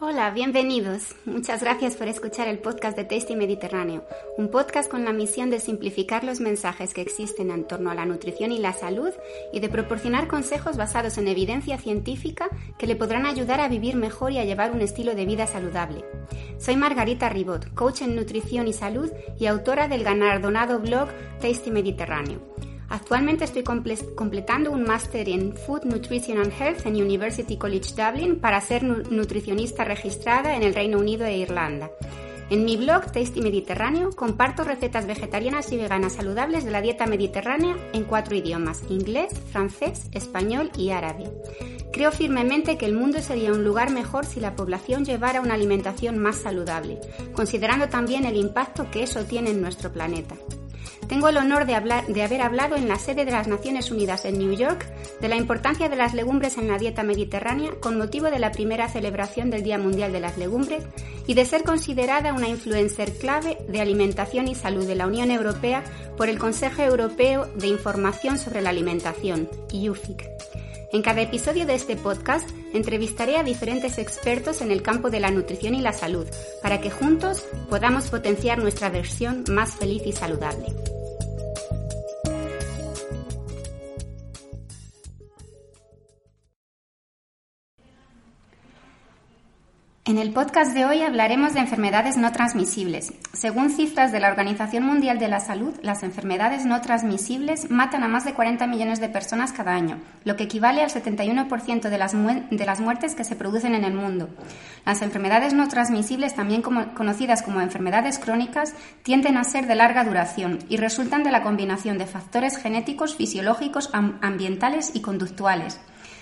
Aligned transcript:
Hola, 0.00 0.30
bienvenidos. 0.30 1.16
Muchas 1.24 1.60
gracias 1.60 1.96
por 1.96 2.06
escuchar 2.06 2.46
el 2.46 2.60
podcast 2.60 2.96
de 2.96 3.02
Tasty 3.02 3.34
Mediterráneo, 3.34 4.04
un 4.36 4.48
podcast 4.48 4.88
con 4.88 5.04
la 5.04 5.12
misión 5.12 5.50
de 5.50 5.58
simplificar 5.58 6.22
los 6.22 6.38
mensajes 6.38 6.94
que 6.94 7.00
existen 7.00 7.50
en 7.50 7.66
torno 7.66 7.90
a 7.90 7.96
la 7.96 8.06
nutrición 8.06 8.52
y 8.52 8.58
la 8.58 8.72
salud 8.72 9.10
y 9.52 9.58
de 9.58 9.68
proporcionar 9.68 10.28
consejos 10.28 10.76
basados 10.76 11.18
en 11.18 11.26
evidencia 11.26 11.78
científica 11.78 12.48
que 12.78 12.86
le 12.86 12.94
podrán 12.94 13.26
ayudar 13.26 13.60
a 13.60 13.66
vivir 13.66 13.96
mejor 13.96 14.30
y 14.30 14.38
a 14.38 14.44
llevar 14.44 14.70
un 14.70 14.82
estilo 14.82 15.16
de 15.16 15.26
vida 15.26 15.48
saludable. 15.48 16.04
Soy 16.58 16.76
Margarita 16.76 17.28
Ribot, 17.28 17.74
coach 17.74 18.02
en 18.02 18.14
nutrición 18.14 18.68
y 18.68 18.74
salud 18.74 19.10
y 19.36 19.46
autora 19.46 19.88
del 19.88 20.04
galardonado 20.04 20.78
blog 20.78 21.08
Tasty 21.40 21.72
Mediterráneo. 21.72 22.38
Actualmente 22.90 23.44
estoy 23.44 23.62
comple- 23.62 24.14
completando 24.14 24.70
un 24.70 24.84
máster 24.84 25.28
en 25.28 25.54
Food, 25.54 25.84
Nutrition 25.84 26.38
and 26.38 26.52
Health 26.58 26.86
en 26.86 26.96
University 26.96 27.56
College 27.58 27.92
Dublin 27.94 28.40
para 28.40 28.60
ser 28.60 28.82
nu- 28.82 29.02
nutricionista 29.10 29.84
registrada 29.84 30.56
en 30.56 30.62
el 30.62 30.74
Reino 30.74 30.98
Unido 30.98 31.26
e 31.26 31.36
Irlanda. 31.36 31.90
En 32.50 32.64
mi 32.64 32.78
blog 32.78 33.12
Tasty 33.12 33.42
Mediterráneo 33.42 34.08
comparto 34.16 34.64
recetas 34.64 35.06
vegetarianas 35.06 35.70
y 35.70 35.76
veganas 35.76 36.14
saludables 36.14 36.64
de 36.64 36.70
la 36.70 36.80
dieta 36.80 37.04
mediterránea 37.06 37.76
en 37.92 38.04
cuatro 38.04 38.34
idiomas, 38.36 38.84
inglés, 38.88 39.34
francés, 39.52 40.08
español 40.12 40.70
y 40.74 40.88
árabe. 40.88 41.30
Creo 41.92 42.10
firmemente 42.10 42.78
que 42.78 42.86
el 42.86 42.94
mundo 42.94 43.20
sería 43.20 43.52
un 43.52 43.64
lugar 43.64 43.90
mejor 43.90 44.24
si 44.24 44.40
la 44.40 44.56
población 44.56 45.04
llevara 45.04 45.42
una 45.42 45.54
alimentación 45.54 46.16
más 46.16 46.36
saludable, 46.36 46.98
considerando 47.34 47.88
también 47.90 48.24
el 48.24 48.36
impacto 48.36 48.90
que 48.90 49.02
eso 49.02 49.24
tiene 49.24 49.50
en 49.50 49.60
nuestro 49.60 49.92
planeta. 49.92 50.34
Tengo 51.08 51.30
el 51.30 51.38
honor 51.38 51.64
de, 51.64 51.74
haber 51.74 52.42
hablado 52.42 52.76
en 52.76 52.86
la 52.86 52.98
sede 52.98 53.24
de 53.24 53.30
las 53.30 53.48
Naciones 53.48 53.90
Unidas 53.90 54.26
en 54.26 54.38
New 54.38 54.52
York 54.52 54.84
de 55.22 55.28
la 55.28 55.36
importancia 55.36 55.88
de 55.88 55.96
las 55.96 56.12
legumbres 56.12 56.58
en 56.58 56.68
la 56.68 56.76
dieta 56.76 57.02
mediterránea 57.02 57.70
con 57.80 57.96
motivo 57.96 58.26
de 58.30 58.38
la 58.38 58.52
primera 58.52 58.88
celebración 58.88 59.48
del 59.48 59.62
Día 59.62 59.78
Mundial 59.78 60.12
de 60.12 60.20
las 60.20 60.36
Legumbres 60.36 60.84
y 61.26 61.32
de 61.32 61.46
ser 61.46 61.64
considerada 61.64 62.34
una 62.34 62.48
influencer 62.48 63.10
clave 63.14 63.56
de 63.68 63.80
alimentación 63.80 64.48
y 64.48 64.54
salud 64.54 64.86
de 64.86 64.96
la 64.96 65.06
Unión 65.06 65.30
Europea 65.30 65.82
por 66.18 66.28
el 66.28 66.38
Consejo 66.38 66.82
Europeo 66.82 67.46
de 67.56 67.68
Información 67.68 68.36
sobre 68.36 68.60
la 68.60 68.68
Alimentación, 68.70 69.48
IUFIC. 69.72 70.28
En 70.92 71.02
cada 71.02 71.22
episodio 71.22 71.64
de 71.66 71.74
este 71.74 71.96
podcast 71.96 72.48
entrevistaré 72.74 73.36
a 73.36 73.42
diferentes 73.42 73.98
expertos 73.98 74.60
en 74.60 74.70
el 74.70 74.82
campo 74.82 75.10
de 75.10 75.20
la 75.20 75.30
nutrición 75.30 75.74
y 75.74 75.80
la 75.80 75.92
salud 75.92 76.26
para 76.62 76.80
que 76.80 76.90
juntos 76.90 77.44
podamos 77.70 78.08
potenciar 78.08 78.58
nuestra 78.58 78.90
versión 78.90 79.44
más 79.48 79.74
feliz 79.74 80.02
y 80.06 80.12
saludable. 80.12 80.97
En 90.18 90.22
el 90.26 90.32
podcast 90.32 90.74
de 90.74 90.84
hoy 90.84 91.02
hablaremos 91.02 91.54
de 91.54 91.60
enfermedades 91.60 92.16
no 92.16 92.32
transmisibles. 92.32 93.12
Según 93.32 93.70
cifras 93.70 94.10
de 94.10 94.18
la 94.18 94.26
Organización 94.26 94.82
Mundial 94.82 95.20
de 95.20 95.28
la 95.28 95.38
Salud, 95.38 95.74
las 95.80 96.02
enfermedades 96.02 96.64
no 96.66 96.80
transmisibles 96.80 97.70
matan 97.70 98.02
a 98.02 98.08
más 98.08 98.24
de 98.24 98.34
40 98.34 98.66
millones 98.66 98.98
de 98.98 99.08
personas 99.08 99.52
cada 99.52 99.76
año, 99.76 100.00
lo 100.24 100.34
que 100.34 100.42
equivale 100.42 100.82
al 100.82 100.90
71% 100.90 101.88
de 101.88 101.98
las, 101.98 102.14
de 102.14 102.66
las 102.66 102.80
muertes 102.80 103.14
que 103.14 103.22
se 103.22 103.36
producen 103.36 103.76
en 103.76 103.84
el 103.84 103.94
mundo. 103.94 104.28
Las 104.84 105.02
enfermedades 105.02 105.54
no 105.54 105.68
transmisibles, 105.68 106.34
también 106.34 106.62
conocidas 106.62 107.42
como 107.42 107.60
enfermedades 107.60 108.18
crónicas, 108.18 108.74
tienden 109.04 109.36
a 109.36 109.44
ser 109.44 109.68
de 109.68 109.76
larga 109.76 110.02
duración 110.02 110.58
y 110.68 110.78
resultan 110.78 111.22
de 111.22 111.30
la 111.30 111.44
combinación 111.44 111.96
de 111.96 112.06
factores 112.06 112.56
genéticos, 112.56 113.14
fisiológicos, 113.14 113.88
am- 113.92 114.18
ambientales 114.20 114.90
y 114.94 115.00
conductuales. 115.00 115.78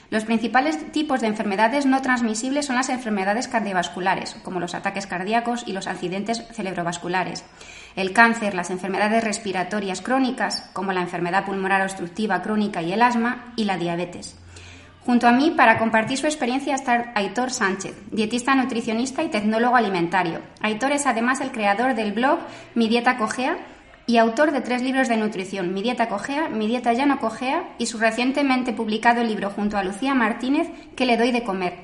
Los 0.08 0.24
principales 0.24 0.92
tipos 0.92 1.20
de 1.20 1.26
enfermedades 1.26 1.84
no 1.84 2.00
transmisibles 2.00 2.66
son 2.66 2.76
las 2.76 2.88
enfermedades 2.88 3.48
cardiovasculares, 3.48 4.36
como 4.44 4.60
los 4.60 4.74
ataques 4.74 5.06
cardíacos 5.06 5.64
y 5.66 5.72
los 5.72 5.88
accidentes 5.88 6.46
cerebrovasculares. 6.52 7.44
El 7.96 8.12
cáncer, 8.12 8.54
las 8.54 8.70
enfermedades 8.70 9.24
respiratorias 9.24 10.02
crónicas, 10.02 10.70
como 10.72 10.92
la 10.92 11.00
enfermedad 11.00 11.44
pulmonar 11.44 11.82
obstructiva 11.82 12.42
crónica 12.42 12.82
y 12.82 12.92
el 12.92 13.02
asma, 13.02 13.52
y 13.56 13.64
la 13.64 13.78
diabetes. 13.78 14.36
Junto 15.04 15.28
a 15.28 15.32
mí, 15.32 15.52
para 15.56 15.78
compartir 15.78 16.18
su 16.18 16.26
experiencia, 16.26 16.74
está 16.74 17.12
Aitor 17.14 17.50
Sánchez, 17.50 17.94
dietista 18.10 18.56
nutricionista 18.56 19.22
y 19.22 19.28
tecnólogo 19.28 19.76
alimentario. 19.76 20.40
Aitor 20.60 20.90
es 20.90 21.06
además 21.06 21.40
el 21.40 21.52
creador 21.52 21.94
del 21.94 22.12
blog 22.12 22.40
Mi 22.74 22.88
Dieta 22.88 23.16
Cogea 23.16 23.56
y 24.06 24.18
autor 24.18 24.52
de 24.52 24.60
tres 24.60 24.82
libros 24.82 25.08
de 25.08 25.16
nutrición, 25.16 25.74
Mi 25.74 25.82
Dieta 25.82 26.08
Cogea, 26.08 26.48
Mi 26.48 26.68
Dieta 26.68 26.92
Ya 26.92 27.06
No 27.06 27.18
Cogea 27.18 27.74
y 27.78 27.86
su 27.86 27.98
recientemente 27.98 28.72
publicado 28.72 29.22
libro 29.24 29.50
junto 29.50 29.76
a 29.76 29.82
Lucía 29.82 30.14
Martínez, 30.14 30.68
Que 30.94 31.06
le 31.06 31.16
doy 31.16 31.32
de 31.32 31.42
comer. 31.42 31.74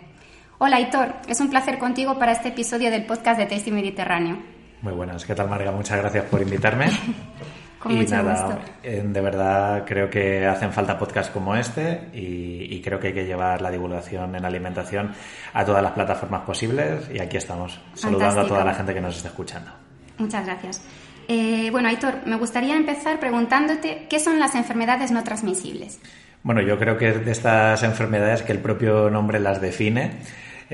Hola 0.59 0.77
Aitor, 0.77 1.15
es 1.27 1.41
un 1.41 1.51
placer 1.51 1.79
contigo 1.79 2.19
para 2.19 2.33
este 2.33 2.51
episodio 2.51 2.91
del 2.91 3.05
podcast 3.05 3.41
de 3.41 3.47
Tasty 3.47 3.73
Mediterráneo. 3.73 4.39
Muy 4.83 4.93
buenas, 4.93 5.25
¿qué 5.25 5.35
tal 5.35 5.49
Marga? 5.49 5.73
Muchas 5.73 5.99
gracias 5.99 6.25
por 6.27 6.41
invitarme. 6.41 6.87
Con 7.81 7.91
y 7.91 8.05
nada, 8.05 8.47
gusto. 8.47 8.63
de 8.85 9.21
verdad 9.21 9.83
creo 9.85 10.09
que 10.09 10.47
hacen 10.47 10.73
falta 10.73 10.97
podcasts 10.97 11.33
como 11.33 11.57
este 11.57 12.11
y, 12.13 12.77
y 12.77 12.81
creo 12.81 13.01
que 13.01 13.09
hay 13.09 13.13
que 13.13 13.25
llevar 13.25 13.61
la 13.61 13.73
divulgación 13.73 14.37
en 14.37 14.45
alimentación 14.45 15.13
a 15.53 15.65
todas 15.65 15.83
las 15.83 15.91
plataformas 15.91 16.43
posibles 16.43 17.11
y 17.13 17.19
aquí 17.19 17.39
estamos, 17.39 17.81
saludando 17.95 18.43
a 18.43 18.47
toda 18.47 18.65
la 18.65 18.73
gente 18.73 18.95
que 18.95 19.01
nos 19.01 19.17
está 19.17 19.31
escuchando. 19.31 19.73
Muchas 20.19 20.47
gracias. 20.47 20.83
Eh, 21.29 21.69
bueno, 21.71 21.89
Aitor, 21.89 22.27
me 22.27 22.37
gustaría 22.37 22.77
empezar 22.77 23.21
preguntándote 23.21 24.07
qué 24.09 24.19
son 24.19 24.39
las 24.39 24.55
enfermedades 24.55 25.11
no 25.11 25.23
transmisibles. 25.25 26.01
Bueno, 26.43 26.61
yo 26.61 26.79
creo 26.79 26.99
que 26.99 27.13
de 27.13 27.31
estas 27.31 27.83
enfermedades 27.83 28.43
que 28.43 28.53
el 28.53 28.59
propio 28.59 29.11
nombre 29.11 29.39
las 29.41 29.61
define. 29.61 30.21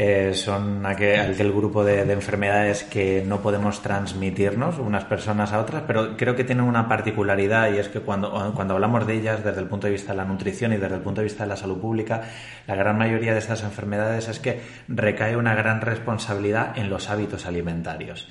Eh, 0.00 0.32
son 0.34 0.86
aquel, 0.86 1.32
aquel 1.32 1.52
grupo 1.52 1.84
de, 1.84 2.04
de 2.04 2.12
enfermedades 2.12 2.84
que 2.84 3.24
no 3.26 3.42
podemos 3.42 3.82
transmitirnos 3.82 4.78
unas 4.78 5.04
personas 5.06 5.52
a 5.52 5.58
otras, 5.58 5.82
pero 5.88 6.16
creo 6.16 6.36
que 6.36 6.44
tienen 6.44 6.66
una 6.66 6.86
particularidad 6.86 7.72
y 7.72 7.78
es 7.78 7.88
que 7.88 7.98
cuando, 7.98 8.52
cuando 8.54 8.74
hablamos 8.74 9.08
de 9.08 9.14
ellas 9.14 9.42
desde 9.42 9.60
el 9.60 9.66
punto 9.66 9.88
de 9.88 9.94
vista 9.94 10.12
de 10.12 10.18
la 10.18 10.24
nutrición 10.24 10.72
y 10.72 10.76
desde 10.76 10.94
el 10.94 11.00
punto 11.00 11.20
de 11.20 11.24
vista 11.24 11.42
de 11.42 11.48
la 11.48 11.56
salud 11.56 11.80
pública, 11.80 12.22
la 12.68 12.76
gran 12.76 12.96
mayoría 12.96 13.32
de 13.32 13.40
estas 13.40 13.64
enfermedades 13.64 14.28
es 14.28 14.38
que 14.38 14.60
recae 14.86 15.36
una 15.36 15.56
gran 15.56 15.80
responsabilidad 15.80 16.78
en 16.78 16.90
los 16.90 17.10
hábitos 17.10 17.44
alimentarios. 17.46 18.28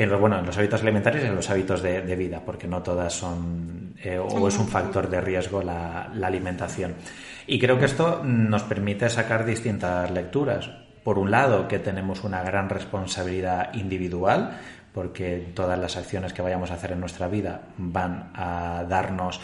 En 0.00 0.08
los, 0.08 0.18
bueno, 0.18 0.38
en 0.38 0.46
los 0.46 0.56
hábitos 0.56 0.80
alimentarios 0.80 1.24
y 1.24 1.26
en 1.26 1.36
los 1.36 1.50
hábitos 1.50 1.82
de, 1.82 2.00
de 2.00 2.16
vida, 2.16 2.40
porque 2.42 2.66
no 2.66 2.82
todas 2.82 3.12
son 3.12 3.92
eh, 4.02 4.18
o 4.18 4.48
es 4.48 4.58
un 4.58 4.66
factor 4.66 5.10
de 5.10 5.20
riesgo 5.20 5.62
la, 5.62 6.10
la 6.14 6.26
alimentación. 6.26 6.94
Y 7.46 7.58
creo 7.58 7.78
que 7.78 7.84
esto 7.84 8.22
nos 8.24 8.62
permite 8.62 9.10
sacar 9.10 9.44
distintas 9.44 10.10
lecturas. 10.10 10.70
Por 11.04 11.18
un 11.18 11.30
lado, 11.30 11.68
que 11.68 11.78
tenemos 11.78 12.24
una 12.24 12.42
gran 12.42 12.70
responsabilidad 12.70 13.74
individual, 13.74 14.56
porque 14.94 15.52
todas 15.54 15.78
las 15.78 15.98
acciones 15.98 16.32
que 16.32 16.40
vayamos 16.40 16.70
a 16.70 16.74
hacer 16.74 16.92
en 16.92 17.00
nuestra 17.00 17.28
vida 17.28 17.60
van 17.76 18.30
a 18.34 18.86
darnos 18.88 19.38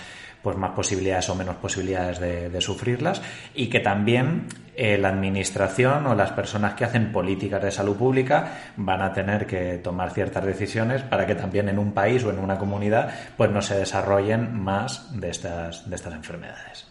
pues 0.47 0.57
más 0.57 0.77
posibilidades 0.77 1.29
o 1.29 1.35
menos 1.35 1.57
posibilidades 1.57 2.21
de, 2.21 2.61
sufrirlas 2.61 3.21
y 3.53 3.67
que 3.67 3.81
también 3.81 4.47
eh, 4.77 4.97
la 4.97 5.09
administración 5.09 6.07
o 6.07 6.15
las 6.15 6.31
personas 6.31 6.75
que 6.75 6.85
hacen 6.85 7.11
políticas 7.11 7.61
de 7.61 7.73
salud 7.73 7.97
pública 7.97 8.73
van 8.77 9.03
a 9.03 9.13
tener 9.13 9.45
que 9.45 9.79
tomar 9.79 10.13
ciertas 10.13 10.45
decisiones 10.45 11.03
para 11.03 11.27
que 11.27 11.35
también 11.35 11.69
en 11.69 11.81
un 11.81 11.91
país 11.91 12.23
o 12.23 12.31
en 12.31 12.39
una 12.39 12.59
comunidad 12.59 13.13
pues 13.37 13.51
no 13.51 13.61
se 13.61 13.77
desarrollen 13.77 14.57
más 14.57 15.21
de 15.21 15.31
estas, 15.31 15.91
de 15.91 15.97
estas 15.97 16.15
enfermedades. 16.15 16.87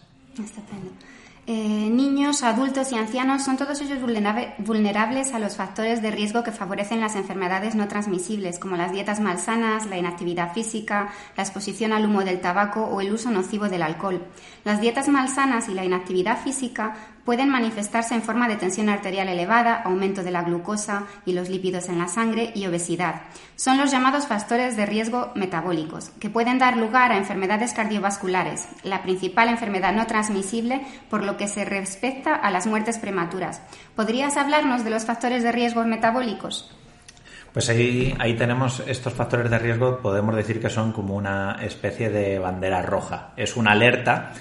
Eh, 1.48 1.52
niños, 1.52 2.42
adultos 2.42 2.90
y 2.90 2.96
ancianos 2.96 3.44
son 3.44 3.56
todos 3.56 3.80
ellos 3.80 4.00
vulnerables 4.58 5.32
a 5.32 5.38
los 5.38 5.54
factores 5.54 6.02
de 6.02 6.10
riesgo 6.10 6.42
que 6.42 6.50
favorecen 6.50 7.00
las 7.00 7.14
enfermedades 7.14 7.76
no 7.76 7.86
transmisibles, 7.86 8.58
como 8.58 8.76
las 8.76 8.90
dietas 8.90 9.20
malsanas, 9.20 9.86
la 9.86 9.96
inactividad 9.96 10.52
física, 10.52 11.12
la 11.36 11.44
exposición 11.44 11.92
al 11.92 12.04
humo 12.04 12.24
del 12.24 12.40
tabaco 12.40 12.82
o 12.84 13.00
el 13.00 13.12
uso 13.12 13.30
nocivo 13.30 13.68
del 13.68 13.82
alcohol. 13.82 14.26
Las 14.64 14.80
dietas 14.80 15.08
malsanas 15.08 15.68
y 15.68 15.74
la 15.74 15.84
inactividad 15.84 16.42
física 16.42 16.96
pueden 17.26 17.50
manifestarse 17.50 18.14
en 18.14 18.22
forma 18.22 18.48
de 18.48 18.56
tensión 18.56 18.88
arterial 18.88 19.28
elevada, 19.28 19.82
aumento 19.82 20.22
de 20.22 20.30
la 20.30 20.44
glucosa 20.44 21.06
y 21.26 21.32
los 21.32 21.50
lípidos 21.50 21.88
en 21.88 21.98
la 21.98 22.06
sangre 22.08 22.52
y 22.54 22.66
obesidad. 22.66 23.22
Son 23.56 23.76
los 23.76 23.90
llamados 23.90 24.28
factores 24.28 24.76
de 24.76 24.86
riesgo 24.86 25.32
metabólicos, 25.34 26.10
que 26.20 26.30
pueden 26.30 26.58
dar 26.58 26.76
lugar 26.76 27.10
a 27.10 27.18
enfermedades 27.18 27.74
cardiovasculares, 27.74 28.68
la 28.84 29.02
principal 29.02 29.48
enfermedad 29.48 29.92
no 29.92 30.06
transmisible 30.06 30.80
por 31.10 31.24
lo 31.24 31.36
que 31.36 31.48
se 31.48 31.64
respecta 31.64 32.32
a 32.32 32.50
las 32.52 32.66
muertes 32.66 32.98
prematuras. 32.98 33.60
¿Podrías 33.96 34.36
hablarnos 34.36 34.84
de 34.84 34.90
los 34.90 35.04
factores 35.04 35.42
de 35.42 35.50
riesgo 35.50 35.84
metabólicos? 35.84 36.70
Pues 37.52 37.68
ahí, 37.70 38.14
ahí 38.20 38.34
tenemos 38.34 38.84
estos 38.86 39.14
factores 39.14 39.50
de 39.50 39.58
riesgo, 39.58 39.98
podemos 40.00 40.36
decir 40.36 40.60
que 40.60 40.70
son 40.70 40.92
como 40.92 41.16
una 41.16 41.56
especie 41.62 42.10
de 42.10 42.38
bandera 42.38 42.82
roja. 42.82 43.32
Es 43.36 43.56
una 43.56 43.72
alerta 43.72 44.32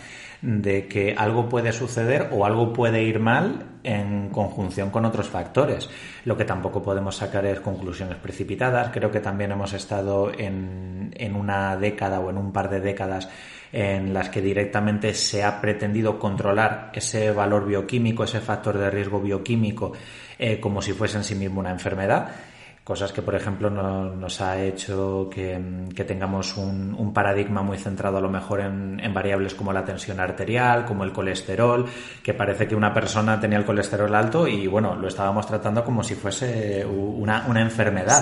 de 0.41 0.87
que 0.87 1.15
algo 1.17 1.49
puede 1.49 1.71
suceder 1.71 2.29
o 2.31 2.45
algo 2.45 2.73
puede 2.73 3.03
ir 3.03 3.19
mal 3.19 3.65
en 3.83 4.29
conjunción 4.29 4.89
con 4.89 5.05
otros 5.05 5.27
factores. 5.27 5.89
Lo 6.25 6.35
que 6.35 6.45
tampoco 6.45 6.81
podemos 6.81 7.15
sacar 7.15 7.45
es 7.45 7.59
conclusiones 7.59 8.17
precipitadas. 8.17 8.89
Creo 8.91 9.11
que 9.11 9.19
también 9.19 9.51
hemos 9.51 9.73
estado 9.73 10.31
en, 10.37 11.13
en 11.15 11.35
una 11.35 11.77
década 11.77 12.19
o 12.19 12.29
en 12.29 12.37
un 12.37 12.51
par 12.51 12.69
de 12.69 12.79
décadas 12.79 13.29
en 13.71 14.13
las 14.13 14.29
que 14.29 14.41
directamente 14.41 15.13
se 15.13 15.43
ha 15.43 15.59
pretendido 15.59 16.17
controlar 16.17 16.91
ese 16.93 17.31
valor 17.31 17.65
bioquímico, 17.65 18.23
ese 18.23 18.39
factor 18.39 18.77
de 18.77 18.89
riesgo 18.89 19.19
bioquímico, 19.19 19.91
eh, 20.39 20.59
como 20.59 20.81
si 20.81 20.93
fuese 20.93 21.17
en 21.17 21.23
sí 21.23 21.35
mismo 21.35 21.59
una 21.59 21.71
enfermedad 21.71 22.29
cosas 22.85 23.11
que, 23.11 23.23
por 23.23 23.33
ejemplo, 23.33 23.71
nos 23.71 24.41
ha 24.41 24.61
hecho 24.61 25.27
que, 25.33 25.59
tengamos 26.07 26.55
un, 26.55 27.11
paradigma 27.15 27.63
muy 27.63 27.79
centrado 27.79 28.17
a 28.17 28.21
lo 28.21 28.29
mejor 28.29 28.61
en, 28.61 29.11
variables 29.11 29.55
como 29.55 29.73
la 29.73 29.83
tensión 29.83 30.19
arterial, 30.19 30.85
como 30.85 31.03
el 31.03 31.11
colesterol, 31.11 31.87
que 32.21 32.35
parece 32.35 32.67
que 32.67 32.75
una 32.75 32.93
persona 32.93 33.39
tenía 33.39 33.57
el 33.57 33.65
colesterol 33.65 34.13
alto 34.13 34.47
y, 34.47 34.67
bueno, 34.67 34.95
lo 34.95 35.07
estábamos 35.07 35.47
tratando 35.47 35.83
como 35.83 36.03
si 36.03 36.13
fuese 36.13 36.85
una 36.85 37.59
enfermedad. 37.59 38.21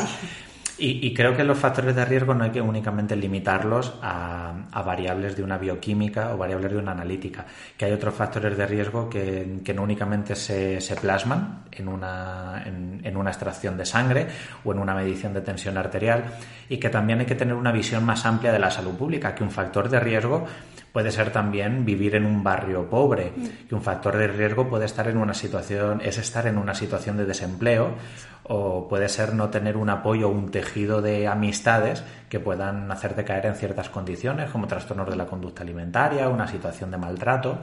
Y, 0.76 1.14
creo 1.14 1.38
que 1.38 1.44
los 1.44 1.58
factores 1.58 1.96
de 1.96 2.04
riesgo 2.04 2.34
no 2.34 2.46
hay 2.46 2.50
que 2.50 2.60
únicamente 2.60 3.16
limitarlos 3.16 3.94
a, 4.02 4.54
variables 4.84 5.36
de 5.36 5.44
una 5.44 5.58
bioquímica 5.58 6.34
o 6.34 6.38
variables 6.38 6.72
de 6.72 6.78
una 6.80 6.92
analítica, 6.94 7.46
que 7.78 7.86
hay 7.86 7.92
otros 7.92 8.16
factores 8.16 8.58
de 8.58 8.66
riesgo 8.66 9.08
que, 9.08 9.62
no 9.76 9.84
únicamente 9.84 10.36
se, 10.36 10.96
plasman 11.00 11.66
en 11.72 11.88
una, 11.88 12.64
en, 12.66 13.16
una 13.16 13.30
extracción 13.30 13.78
de 13.78 13.86
sangre 13.86 14.28
o 14.64 14.72
en 14.72 14.80
una 14.80 14.96
medición 14.96 15.34
de 15.34 15.42
tensión 15.42 15.78
arterial 15.78 16.24
y 16.68 16.78
que 16.78 16.90
también 16.90 17.20
hay 17.20 17.28
que 17.28 17.36
tener 17.36 17.54
una 17.54 17.72
visión 17.72 18.04
más 18.04 18.26
amplia 18.26 18.52
de 18.52 18.60
la 18.60 18.72
salud 18.72 18.96
pública, 18.96 19.36
que 19.36 19.44
un 19.44 19.52
factor 19.52 19.90
de 19.90 20.00
riesgo 20.00 20.48
puede 20.94 21.12
ser 21.12 21.32
también 21.32 21.84
vivir 21.84 22.16
en 22.16 22.26
un 22.26 22.44
barrio 22.44 22.88
pobre, 22.88 23.34
mm. 23.36 23.68
que 23.68 23.76
un 23.76 23.82
factor 23.82 24.16
de 24.16 24.28
riesgo 24.28 24.70
puede 24.70 24.86
estar 24.86 25.08
en 25.08 25.18
una 25.18 25.34
situación, 25.34 26.00
es 26.02 26.20
estar 26.20 26.46
en 26.48 26.58
una 26.58 26.76
situación 26.76 27.18
de 27.18 27.26
desempleo 27.26 27.96
o 28.44 28.88
puede 28.88 29.10
ser 29.10 29.34
no 29.34 29.50
tener 29.50 29.76
un 29.76 29.90
apoyo 29.90 30.28
o 30.28 30.32
un 30.32 30.52
tejido 30.52 31.02
de 31.02 31.28
amistades 31.28 32.04
que 32.30 32.40
puedan 32.40 32.92
hacerte 32.92 33.24
caer 33.24 33.46
en 33.48 33.56
ciertas 33.56 33.90
condiciones, 33.90 34.52
como 34.52 34.68
trastornos 34.68 35.10
de 35.10 35.16
la 35.16 35.26
conducta 35.26 35.64
alimentaria, 35.64 36.30
una 36.30 36.48
situación 36.48 36.92
de 36.92 36.98
maltrato. 36.98 37.60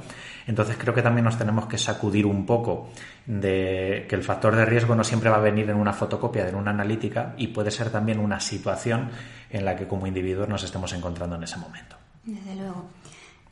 Entonces 0.46 0.76
creo 0.78 0.94
que 0.94 1.02
también 1.02 1.24
nos 1.24 1.38
tenemos 1.38 1.66
que 1.66 1.78
sacudir 1.78 2.26
un 2.26 2.46
poco 2.46 2.88
de 3.26 4.06
que 4.08 4.16
el 4.16 4.22
factor 4.22 4.56
de 4.56 4.64
riesgo 4.64 4.94
no 4.94 5.04
siempre 5.04 5.30
va 5.30 5.36
a 5.36 5.40
venir 5.40 5.68
en 5.70 5.76
una 5.76 5.92
fotocopia, 5.92 6.48
en 6.48 6.56
una 6.56 6.70
analítica, 6.70 7.34
y 7.36 7.48
puede 7.48 7.70
ser 7.70 7.90
también 7.90 8.18
una 8.18 8.40
situación 8.40 9.10
en 9.50 9.64
la 9.64 9.76
que 9.76 9.86
como 9.86 10.06
individuos 10.06 10.48
nos 10.48 10.64
estemos 10.64 10.92
encontrando 10.94 11.36
en 11.36 11.44
ese 11.44 11.58
momento. 11.58 11.96
Desde 12.24 12.54
luego. 12.54 12.86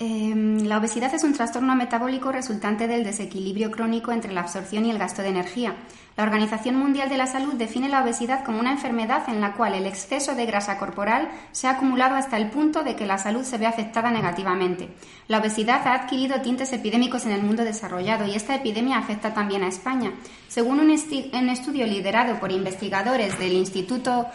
Em, 0.00 0.64
la 0.64 0.78
obesidad 0.78 1.12
es 1.12 1.24
un 1.24 1.32
trastorno 1.32 1.74
metabólico 1.74 2.30
resultante 2.30 2.86
del 2.86 3.02
desequilibrio 3.02 3.72
crónico 3.72 4.12
entre 4.12 4.32
la 4.32 4.42
absorción 4.42 4.86
y 4.86 4.90
el 4.90 4.98
gasto 4.98 5.22
de 5.22 5.28
energía. 5.28 5.74
La 6.18 6.24
Organización 6.24 6.74
Mundial 6.74 7.08
de 7.08 7.16
la 7.16 7.28
Salud 7.28 7.54
define 7.54 7.88
la 7.88 8.02
obesidad 8.02 8.44
como 8.44 8.58
una 8.58 8.72
enfermedad 8.72 9.28
en 9.28 9.40
la 9.40 9.52
cual 9.52 9.74
el 9.74 9.86
exceso 9.86 10.34
de 10.34 10.46
grasa 10.46 10.76
corporal 10.76 11.28
se 11.52 11.68
ha 11.68 11.70
acumulado 11.70 12.16
hasta 12.16 12.36
el 12.36 12.50
punto 12.50 12.82
de 12.82 12.96
que 12.96 13.06
la 13.06 13.18
salud 13.18 13.44
se 13.44 13.56
ve 13.56 13.66
afectada 13.66 14.10
negativamente. 14.10 14.88
La 15.28 15.38
obesidad 15.38 15.86
ha 15.86 15.94
adquirido 15.94 16.40
tintes 16.40 16.72
epidémicos 16.72 17.24
en 17.24 17.30
el 17.30 17.44
mundo 17.44 17.62
desarrollado 17.62 18.26
y 18.26 18.34
esta 18.34 18.56
epidemia 18.56 18.98
afecta 18.98 19.32
también 19.32 19.62
a 19.62 19.68
España. 19.68 20.12
Según 20.48 20.80
un, 20.80 20.90
estudio 20.90 21.86
liderado 21.86 22.40
por 22.40 22.50
investigadores 22.50 23.38
del 23.38 23.52
Instituto, 23.52 24.26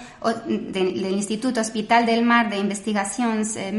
Hospital 1.60 2.06
del 2.06 2.24
Mar 2.24 2.50
de 2.50 2.60
Investigaciones 2.60 3.58
eh, 3.58 3.74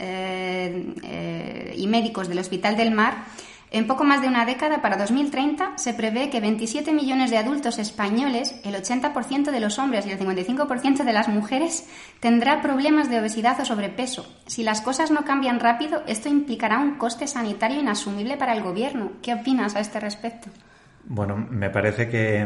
eh, 0.00 0.94
eh, 1.00 1.74
y 1.76 1.86
Médicos 1.86 2.26
del 2.26 2.40
Hospital 2.40 2.76
del 2.76 2.90
Mar, 2.90 3.24
en 3.76 3.86
poco 3.86 4.04
más 4.04 4.22
de 4.22 4.28
una 4.28 4.46
década, 4.46 4.80
para 4.80 4.96
2030, 4.96 5.76
se 5.76 5.92
prevé 5.92 6.30
que 6.30 6.40
27 6.40 6.92
millones 6.92 7.30
de 7.30 7.36
adultos 7.36 7.78
españoles, 7.78 8.54
el 8.64 8.74
80% 8.74 9.50
de 9.50 9.60
los 9.60 9.78
hombres 9.78 10.06
y 10.06 10.10
el 10.10 10.18
55% 10.18 11.04
de 11.04 11.12
las 11.12 11.28
mujeres, 11.28 11.86
tendrá 12.20 12.62
problemas 12.62 13.10
de 13.10 13.20
obesidad 13.20 13.60
o 13.60 13.66
sobrepeso. 13.66 14.26
Si 14.46 14.62
las 14.62 14.80
cosas 14.80 15.10
no 15.10 15.24
cambian 15.24 15.60
rápido, 15.60 16.02
esto 16.06 16.30
implicará 16.30 16.78
un 16.78 16.96
coste 16.96 17.26
sanitario 17.26 17.78
inasumible 17.78 18.38
para 18.38 18.54
el 18.54 18.62
gobierno. 18.62 19.12
¿Qué 19.20 19.34
opinas 19.34 19.76
a 19.76 19.80
este 19.80 20.00
respecto? 20.00 20.48
Bueno, 21.08 21.36
me 21.36 21.70
parece 21.70 22.08
que, 22.08 22.44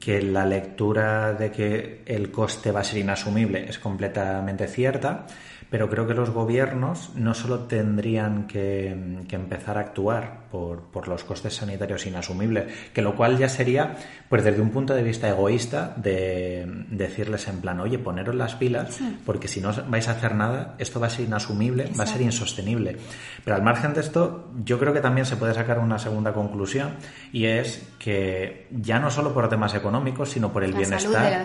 que, 0.00 0.20
la 0.20 0.44
lectura 0.44 1.32
de 1.34 1.50
que 1.52 2.02
el 2.04 2.30
coste 2.32 2.72
va 2.72 2.80
a 2.80 2.84
ser 2.84 2.98
inasumible 2.98 3.68
es 3.68 3.78
completamente 3.78 4.66
cierta. 4.66 5.26
Pero 5.68 5.90
creo 5.90 6.06
que 6.06 6.14
los 6.14 6.30
gobiernos 6.30 7.10
no 7.16 7.34
solo 7.34 7.60
tendrían 7.60 8.46
que, 8.46 8.90
empezar 9.36 9.76
a 9.76 9.80
actuar 9.80 10.46
por, 10.50 11.08
los 11.08 11.24
costes 11.24 11.54
sanitarios 11.54 12.06
inasumibles, 12.06 12.72
que 12.94 13.02
lo 13.02 13.16
cual 13.16 13.36
ya 13.36 13.48
sería, 13.48 13.96
pues 14.28 14.44
desde 14.44 14.62
un 14.62 14.70
punto 14.70 14.94
de 14.94 15.02
vista 15.02 15.28
egoísta, 15.28 15.92
de 15.96 16.64
decirles 16.90 17.48
en 17.48 17.60
plan, 17.60 17.80
oye, 17.80 17.98
poneros 17.98 18.34
las 18.34 18.54
pilas, 18.54 18.98
porque 19.26 19.48
si 19.48 19.60
no 19.60 19.72
vais 19.88 20.08
a 20.08 20.12
hacer 20.12 20.34
nada, 20.34 20.76
esto 20.78 21.00
va 21.00 21.08
a 21.08 21.10
ser 21.10 21.26
inasumible, 21.26 21.90
va 21.98 22.04
a 22.04 22.06
ser 22.06 22.22
insostenible. 22.22 22.96
Pero 23.44 23.56
al 23.56 23.62
margen 23.62 23.92
de 23.92 24.00
esto, 24.00 24.50
yo 24.64 24.78
creo 24.78 24.92
que 24.92 25.00
también 25.00 25.26
se 25.26 25.36
puede 25.36 25.52
sacar 25.52 25.80
una 25.80 25.98
segunda 25.98 26.32
conclusión, 26.32 26.94
y 27.32 27.46
es 27.46 27.75
que 27.98 28.68
ya 28.70 28.98
no 28.98 29.10
solo 29.10 29.34
por 29.34 29.48
temas 29.48 29.74
económicos, 29.74 30.30
sino 30.30 30.52
por 30.52 30.62
el 30.62 30.72
bienestar. 30.72 31.44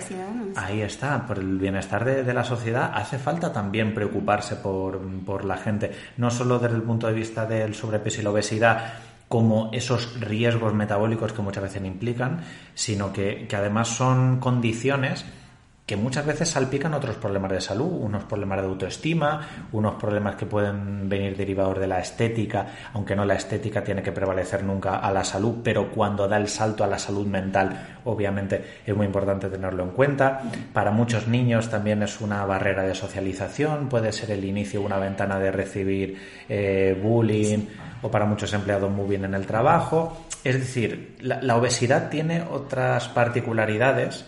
Ahí 0.56 0.81
está, 0.81 1.25
por 1.25 1.39
el 1.39 1.57
bienestar 1.57 2.06
de, 2.06 2.24
de 2.24 2.33
la 2.33 2.44
sociedad, 2.44 2.92
hace 2.94 3.18
falta 3.18 3.51
también 3.51 3.94
preocuparse 3.94 4.12
preocuparse 4.12 4.57
por, 4.57 5.45
la 5.45 5.57
gente, 5.57 5.92
no 6.18 6.30
solo 6.30 6.60
desde 6.60 6.75
el 6.75 6.83
punto 6.83 7.07
de 7.07 7.13
vista 7.13 7.45
del 7.45 7.74
sobrepeso 7.74 8.22
y 8.22 8.24
la 8.24 8.31
obesidad, 8.31 8.94
como 9.28 9.69
esos 9.72 10.19
riesgos 10.19 10.74
metabólicos 10.74 11.31
que 11.33 11.42
muchas 11.42 11.63
veces 11.63 11.81
implican, 11.88 12.42
sino 12.74 13.13
que, 13.13 13.48
que 13.48 13.56
además 13.56 13.88
son 13.88 14.39
condiciones 14.39 15.25
que 15.86 15.98
muchas 15.98 16.25
veces 16.25 16.50
salpican 16.50 16.94
otros 16.94 17.18
problemas 17.18 17.51
de 17.51 17.60
salud, 17.60 17.92
unos 17.92 18.24
problemas 18.24 18.60
de 18.62 18.68
autoestima, 18.68 19.48
unos 19.74 19.95
problemas 19.95 20.36
que 20.36 20.45
pueden 20.45 21.10
venir 21.10 21.36
derivados 21.36 21.80
de 21.80 21.88
la 21.88 22.00
estética, 22.00 22.68
aunque 22.94 23.16
no 23.16 23.25
la 23.25 23.33
estética 23.33 23.83
tiene 23.83 24.01
que 24.01 24.12
prevalecer 24.12 24.63
nunca 24.63 25.00
a 25.00 25.12
la 25.12 25.24
salud, 25.24 25.56
pero 25.63 25.92
cuando 25.92 26.28
da 26.28 26.38
el 26.38 26.48
salto 26.48 26.83
a 26.83 26.88
la 26.88 26.98
salud 26.98 27.28
mental, 27.28 27.98
obviamente 28.06 28.80
es 28.86 28.95
muy 28.95 29.06
importante 29.06 29.50
tenerlo 29.50 29.83
en 29.83 29.89
cuenta. 29.89 30.44
Para 30.72 30.92
muchos 30.92 31.28
niños 31.28 31.69
también 31.69 32.04
es 32.04 32.22
una 32.22 32.45
barrera 32.45 32.84
de 32.84 32.95
socialización, 32.95 33.89
puede 33.89 34.13
ser 34.13 34.31
el 34.31 34.45
inicio 34.45 34.80
de 34.80 34.86
una 34.86 34.98
ventana 34.98 35.39
de 35.39 35.51
recibir 35.51 36.18
eh, 36.48 36.98
bullying 37.01 37.66
o 38.01 38.10
para 38.10 38.25
muchos 38.25 38.54
empleados 38.54 38.89
muy 38.89 39.10
bien 39.10 39.25
en 39.25 39.34
el 39.34 39.45
trabajo. 39.45 40.25
Es 40.44 40.56
decir, 40.56 41.18
la 41.19 41.56
obesidad 41.56 42.10
tiene 42.10 42.42
otras 42.42 43.10
particularidades 43.10 44.25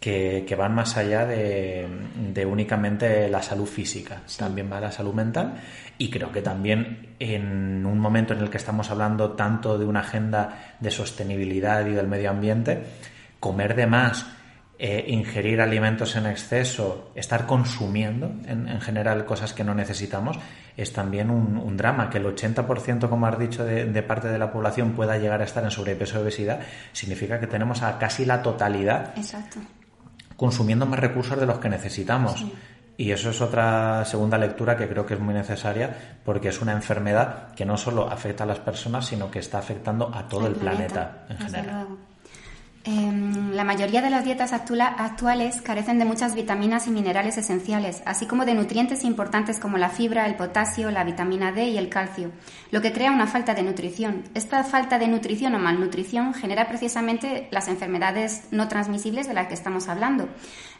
que, 0.00 0.54
van 0.56 0.74
más 0.74 0.96
allá 0.96 1.26
de, 1.26 2.46
únicamente 2.46 3.28
la 3.28 3.42
salud 3.42 3.66
física, 3.66 4.22
también 4.36 4.70
va 4.72 4.80
la 4.80 4.92
salud 4.92 5.14
mental. 5.14 5.54
Y 5.98 6.10
creo 6.10 6.30
que 6.30 6.42
también 6.42 7.16
en 7.18 7.84
un 7.84 7.98
momento 7.98 8.32
en 8.32 8.40
el 8.40 8.50
que 8.50 8.58
estamos 8.58 8.90
hablando 8.90 9.32
tanto 9.32 9.76
de 9.78 9.84
una 9.84 10.00
agenda 10.00 10.76
de 10.78 10.90
sostenibilidad 10.90 11.84
y 11.86 11.90
del 11.90 12.06
medio 12.06 12.30
ambiente, 12.30 12.84
comer 13.40 13.74
de 13.74 13.88
más, 13.88 14.26
eh, 14.78 15.06
ingerir 15.08 15.60
alimentos 15.60 16.14
en 16.14 16.26
exceso, 16.26 17.10
estar 17.16 17.46
consumiendo 17.46 18.30
en, 18.46 18.80
general 18.80 19.24
cosas 19.24 19.52
que 19.52 19.64
no 19.64 19.74
necesitamos, 19.74 20.38
es 20.76 20.92
también 20.92 21.30
un, 21.30 21.76
drama. 21.76 22.08
Que 22.08 22.18
el 22.18 22.26
80%, 22.26 23.08
como 23.08 23.26
has 23.26 23.36
dicho, 23.36 23.64
de, 23.64 23.86
de, 23.86 24.02
parte 24.04 24.28
de 24.28 24.38
la 24.38 24.52
población 24.52 24.92
pueda 24.92 25.18
llegar 25.18 25.40
a 25.40 25.44
estar 25.44 25.64
en 25.64 25.72
sobrepeso 25.72 26.20
y 26.20 26.22
obesidad, 26.22 26.60
significa 26.92 27.40
que 27.40 27.48
tenemos 27.48 27.82
a 27.82 27.98
casi 27.98 28.24
la 28.24 28.40
totalidad 28.40 29.12
Exacto 29.16 29.58
consumiendo 30.38 30.86
más 30.86 31.00
recursos 31.00 31.38
de 31.38 31.46
los 31.46 31.58
que 31.58 31.68
necesitamos. 31.68 32.46
Y 32.96 33.10
eso 33.10 33.30
es 33.30 33.40
otra 33.40 34.04
segunda 34.04 34.38
lectura 34.38 34.76
que 34.76 34.88
creo 34.88 35.04
que 35.04 35.14
es 35.14 35.20
muy 35.20 35.34
necesaria 35.34 36.18
porque 36.24 36.48
es 36.48 36.62
una 36.62 36.72
enfermedad 36.72 37.52
que 37.54 37.64
no 37.64 37.76
solo 37.76 38.08
afecta 38.08 38.44
a 38.44 38.46
las 38.46 38.60
personas, 38.60 39.04
sino 39.04 39.30
que 39.30 39.40
está 39.40 39.58
afectando 39.58 40.10
a 40.14 40.28
todo 40.28 40.46
el, 40.46 40.54
planeta, 40.54 41.26
en 41.28 41.38
general. 41.38 41.86
Em, 42.84 43.52
la 43.52 43.64
mayoría 43.64 44.00
de 44.00 44.08
las 44.08 44.24
dietas 44.24 44.52
actuales 44.52 45.60
carecen 45.62 45.98
de 45.98 46.04
muchas 46.04 46.34
vitaminas 46.34 46.86
y 46.86 46.90
minerales 46.90 47.36
esenciales, 47.36 48.02
así 48.06 48.26
como 48.26 48.44
de 48.44 48.54
nutrientes 48.54 49.04
importantes 49.04 49.58
como 49.58 49.78
la 49.78 49.90
fibra, 49.90 50.26
el 50.26 50.36
potasio, 50.36 50.90
la 50.90 51.04
vitamina 51.04 51.52
D 51.52 51.68
y 51.68 51.76
el 51.76 51.88
calcio, 51.88 52.30
lo 52.70 52.80
que 52.80 52.92
crea 52.92 53.10
una 53.10 53.26
falta 53.26 53.54
de 53.54 53.64
nutrición. 53.64 54.22
Esta 54.34 54.62
falta 54.64 54.98
de 54.98 55.08
nutrición 55.08 55.54
o 55.54 55.58
malnutrición 55.58 56.32
genera 56.34 56.68
precisamente 56.68 57.48
las 57.50 57.68
enfermedades 57.68 58.44
no 58.52 58.68
transmisibles 58.68 59.26
de 59.28 59.34
las 59.34 59.48
que 59.48 59.54
estamos 59.54 59.88
hablando. 59.88 60.28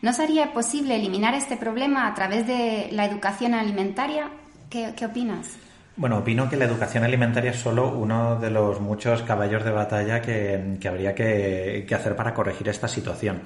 ¿No 0.00 0.12
sería 0.12 0.52
posible 0.52 0.96
eliminar 0.96 1.34
este 1.34 1.56
problema 1.56 2.06
a 2.06 2.14
través 2.14 2.46
de 2.46 2.88
la 2.92 3.04
educación 3.04 3.54
alimentaria? 3.54 4.30
qué 4.70 5.06
opinas? 5.06 5.67
Bueno, 5.98 6.18
opino 6.18 6.48
que 6.48 6.56
la 6.56 6.66
educación 6.66 7.02
alimentaria 7.02 7.50
es 7.50 7.58
solo 7.58 7.88
uno 7.88 8.38
de 8.38 8.50
los 8.50 8.80
muchos 8.80 9.22
caballos 9.22 9.64
de 9.64 9.72
batalla 9.72 10.22
que, 10.22 10.78
habría 10.88 11.12
que, 11.12 11.84
hacer 11.92 12.14
para 12.14 12.34
corregir 12.34 12.68
esta 12.68 12.86
situación. 12.86 13.40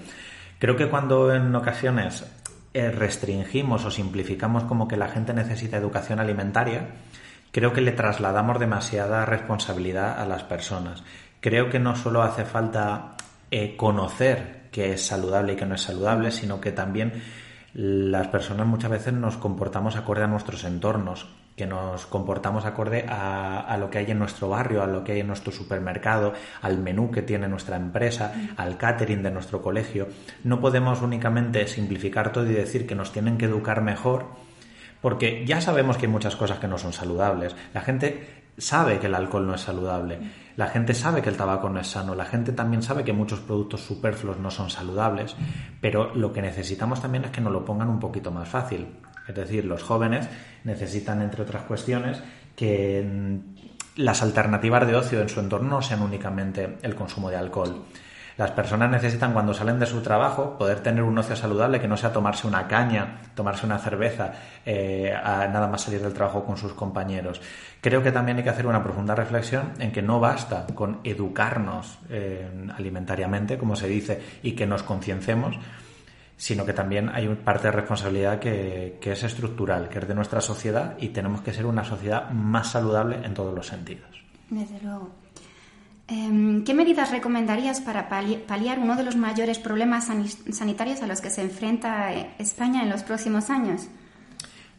Creo 0.58 0.76
que 0.76 0.90
cuando 0.90 1.34
en 1.34 1.54
ocasiones 1.54 2.26
eh, 2.74 2.90
restringimos 2.90 3.86
o 3.86 3.90
simplificamos 3.90 4.64
como 4.64 4.86
que 4.86 4.98
la 4.98 5.08
gente 5.08 5.32
necesita 5.32 5.78
educación 5.78 6.20
alimentaria, 6.20 6.88
creo 7.52 7.72
que 7.72 7.80
le 7.80 7.92
trasladamos 7.92 8.60
demasiada 8.60 9.24
responsabilidad 9.24 10.20
a 10.20 10.26
las 10.26 10.42
personas. 10.42 11.02
Creo 11.40 11.70
que 11.70 11.78
no 11.78 11.96
solo 11.96 12.20
hace 12.20 12.44
falta 12.44 13.16
eh, 13.50 13.78
conocer 13.78 14.64
qué 14.70 14.92
es 14.92 15.06
saludable 15.06 15.54
y 15.54 15.56
qué 15.56 15.64
no 15.64 15.76
es 15.76 15.80
saludable, 15.80 16.30
sino 16.30 16.60
que 16.60 16.72
también 16.72 17.14
las 17.72 18.28
personas 18.28 18.66
muchas 18.66 18.90
veces 18.90 19.14
nos 19.14 19.38
comportamos 19.38 19.96
acorde 19.96 20.24
a 20.24 20.26
nuestros 20.26 20.64
entornos, 20.64 21.28
que 21.56 21.66
nos 21.66 22.06
comportamos 22.06 22.64
acorde 22.64 23.04
a, 23.08 23.60
a, 23.60 23.76
lo 23.76 23.90
que 23.90 23.98
hay 23.98 24.10
en 24.10 24.18
nuestro 24.18 24.48
barrio, 24.48 24.82
a 24.82 24.86
lo 24.86 25.04
que 25.04 25.12
hay 25.12 25.20
en 25.20 25.26
nuestro 25.26 25.52
supermercado, 25.52 26.32
al 26.62 26.78
menú 26.78 27.10
que 27.10 27.22
tiene 27.22 27.48
nuestra 27.48 27.76
empresa, 27.76 28.32
al 28.56 28.76
catering 28.76 29.22
de 29.22 29.30
nuestro 29.30 29.60
colegio. 29.60 30.08
No 30.44 30.60
podemos 30.60 31.02
únicamente 31.02 31.66
simplificar 31.66 32.32
todo 32.32 32.50
y 32.50 32.54
decir 32.54 32.86
que 32.86 32.94
nos 32.94 33.12
tienen 33.12 33.36
que 33.36 33.46
educar 33.46 33.82
mejor, 33.82 34.26
porque 35.02 35.44
ya 35.44 35.60
sabemos 35.60 35.98
que 35.98 36.06
hay 36.06 36.12
muchas 36.12 36.36
cosas 36.36 36.58
que 36.58 36.68
no 36.68 36.78
son 36.78 36.92
saludables. 36.92 37.54
La 37.74 37.80
gente 37.82 38.42
sabe 38.56 38.98
que 38.98 39.06
el 39.06 39.14
alcohol 39.14 39.46
no 39.46 39.54
es 39.54 39.62
saludable, 39.62 40.20
la 40.56 40.68
gente 40.68 40.94
sabe 40.94 41.22
que 41.22 41.28
el 41.28 41.36
tabaco 41.36 41.68
no 41.68 41.80
es 41.80 41.88
sano, 41.88 42.14
la 42.14 42.24
gente 42.24 42.52
también 42.52 42.82
sabe 42.82 43.04
que 43.04 43.12
muchos 43.12 43.40
productos 43.40 43.80
superfluos 43.80 44.38
no 44.38 44.50
son 44.50 44.70
saludables, 44.70 45.34
pero 45.80 46.14
lo 46.14 46.32
que 46.32 46.42
necesitamos 46.42 47.00
también 47.00 47.24
es 47.24 47.30
que 47.30 47.40
nos 47.40 47.52
lo 47.52 47.64
pongan 47.64 47.88
un 47.88 47.98
poquito 47.98 48.30
más 48.30 48.48
fácil. 48.48 48.86
Es 49.40 49.48
decir, 49.48 49.64
los 49.64 49.82
jóvenes 49.82 50.28
necesitan, 50.64 51.22
entre 51.22 51.42
otras 51.42 51.62
cuestiones, 51.62 52.22
que 52.56 53.40
las 53.96 54.22
alternativas 54.22 54.86
de 54.86 54.96
ocio 54.96 55.20
en 55.20 55.28
su 55.28 55.40
entorno 55.40 55.68
no 55.68 55.82
sean 55.82 56.02
únicamente 56.02 56.78
el 56.82 56.94
consumo 56.94 57.30
de 57.30 57.36
alcohol. 57.36 57.84
Las 58.38 58.50
personas 58.52 58.90
necesitan 58.90 59.34
cuando 59.34 59.52
salen 59.52 59.78
de 59.78 59.86
su 59.86 60.00
trabajo 60.00 60.56
poder 60.56 60.80
tener 60.80 61.02
un 61.02 61.18
ocio 61.18 61.36
saludable 61.36 61.80
que 61.80 61.88
no 61.88 61.98
sea 61.98 62.12
tomarse 62.12 62.46
una 62.46 62.66
caña, 62.66 63.20
tomarse 63.34 63.66
una 63.66 63.78
cerveza, 63.78 64.32
eh, 64.64 65.12
nada 65.14 65.68
más 65.68 65.82
salir 65.82 66.00
del 66.00 66.14
trabajo 66.14 66.44
con 66.44 66.56
sus 66.56 66.72
compañeros. 66.72 67.42
Creo 67.82 68.02
que 68.02 68.10
también 68.10 68.38
hay 68.38 68.44
que 68.44 68.50
hacer 68.50 68.66
una 68.66 68.82
profunda 68.82 69.14
reflexión 69.14 69.72
en 69.78 69.92
que 69.92 70.00
no 70.00 70.18
basta 70.18 70.66
con 70.74 71.00
educarnos 71.04 71.98
eh, 72.08 72.50
alimentariamente, 72.74 73.58
como 73.58 73.76
se 73.76 73.88
dice, 73.88 74.22
y 74.42 74.52
que 74.52 74.66
nos 74.66 74.82
conciencemos, 74.82 75.56
sino 76.42 76.66
que 76.66 76.72
también 76.72 77.08
hay 77.08 77.28
parte 77.36 77.68
de 77.68 77.70
responsabilidad 77.70 78.40
que, 78.40 78.98
que 79.00 79.12
es 79.12 79.22
estructural, 79.22 79.88
que 79.88 80.00
es 80.00 80.08
de 80.08 80.14
nuestra 80.16 80.40
sociedad 80.40 80.96
y 80.98 81.10
tenemos 81.10 81.40
que 81.40 81.52
ser 81.52 81.66
una 81.66 81.84
sociedad 81.84 82.30
más 82.32 82.72
saludable 82.72 83.24
en 83.24 83.32
todos 83.32 83.54
los 83.54 83.68
sentidos. 83.68 84.10
Desde 84.50 84.80
luego. 84.82 85.08
Em, 86.08 86.64
¿Qué 86.64 86.74
medidas 86.74 87.12
recomendarías 87.12 87.80
para 87.80 88.08
paliar 88.08 88.80
uno 88.80 88.96
de 88.96 89.04
los 89.04 89.14
mayores 89.14 89.60
problemas 89.60 90.08
sanitarios 90.50 91.00
a 91.00 91.06
los 91.06 91.20
que 91.20 91.30
se 91.30 91.42
enfrenta 91.42 92.12
eh, 92.12 92.34
España 92.40 92.82
en 92.82 92.90
los 92.90 93.04
próximos 93.04 93.48
años? 93.48 93.86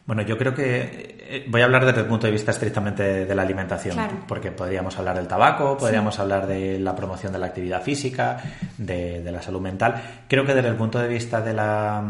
Bueno, 0.06 0.22
yo 0.22 0.36
creo 0.36 0.54
que 0.54 1.16
eh, 1.18 1.46
voy 1.48 1.62
a 1.62 1.64
hablar 1.64 1.86
desde 1.86 2.00
el 2.02 2.06
punto 2.06 2.26
de 2.26 2.32
vista 2.32 2.50
estrictamente 2.50 3.24
de 3.24 3.34
la 3.34 3.42
alimentación, 3.42 3.96
porque 4.28 4.50
podríamos 4.50 4.98
hablar 4.98 5.16
del 5.16 5.26
tabaco, 5.26 5.78
podríamos 5.78 6.18
hablar 6.18 6.46
de 6.46 6.78
la 6.78 6.94
promoción 6.94 7.32
de 7.32 7.38
la 7.38 7.46
actividad 7.46 7.82
física, 7.82 8.38
de, 8.76 9.22
la 9.32 9.40
salud 9.40 9.62
mental. 9.62 10.02
Creo 10.28 10.44
que 10.44 10.54
desde 10.54 10.68
el 10.68 10.76
punto 10.76 10.98
de 10.98 11.08
vista 11.08 11.40
de 11.40 11.54
la, 11.54 12.04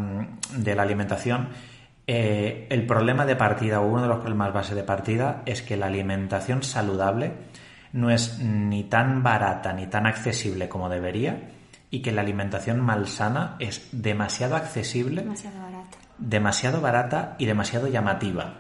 de 0.56 0.74
la 0.74 0.82
alimentación, 0.82 1.50
eh, 2.06 2.66
el 2.68 2.84
problema 2.84 3.24
de 3.24 3.36
partida 3.36 3.80
o 3.80 3.86
uno 3.86 4.02
de 4.02 4.08
los 4.08 4.18
problemas 4.18 4.52
base 4.52 4.74
de 4.74 4.82
partida 4.82 5.42
es 5.46 5.62
que 5.62 5.76
la 5.76 5.86
alimentación 5.86 6.62
saludable 6.64 7.32
no 7.92 8.10
es 8.10 8.40
ni 8.40 8.84
tan 8.84 9.22
barata 9.22 9.72
ni 9.72 9.86
tan 9.86 10.06
accesible 10.06 10.68
como 10.68 10.88
debería 10.88 11.48
y 11.90 12.02
que 12.02 12.10
la 12.10 12.22
alimentación 12.22 12.80
malsana 12.80 13.54
es 13.60 13.88
demasiado 13.92 14.56
accesible, 14.56 15.22
demasiado 15.22 15.60
barata, 15.60 15.96
demasiado 16.18 16.80
barata 16.80 17.37
y 17.38 17.47
demasiado 17.47 17.88
llamativa. 17.88 18.54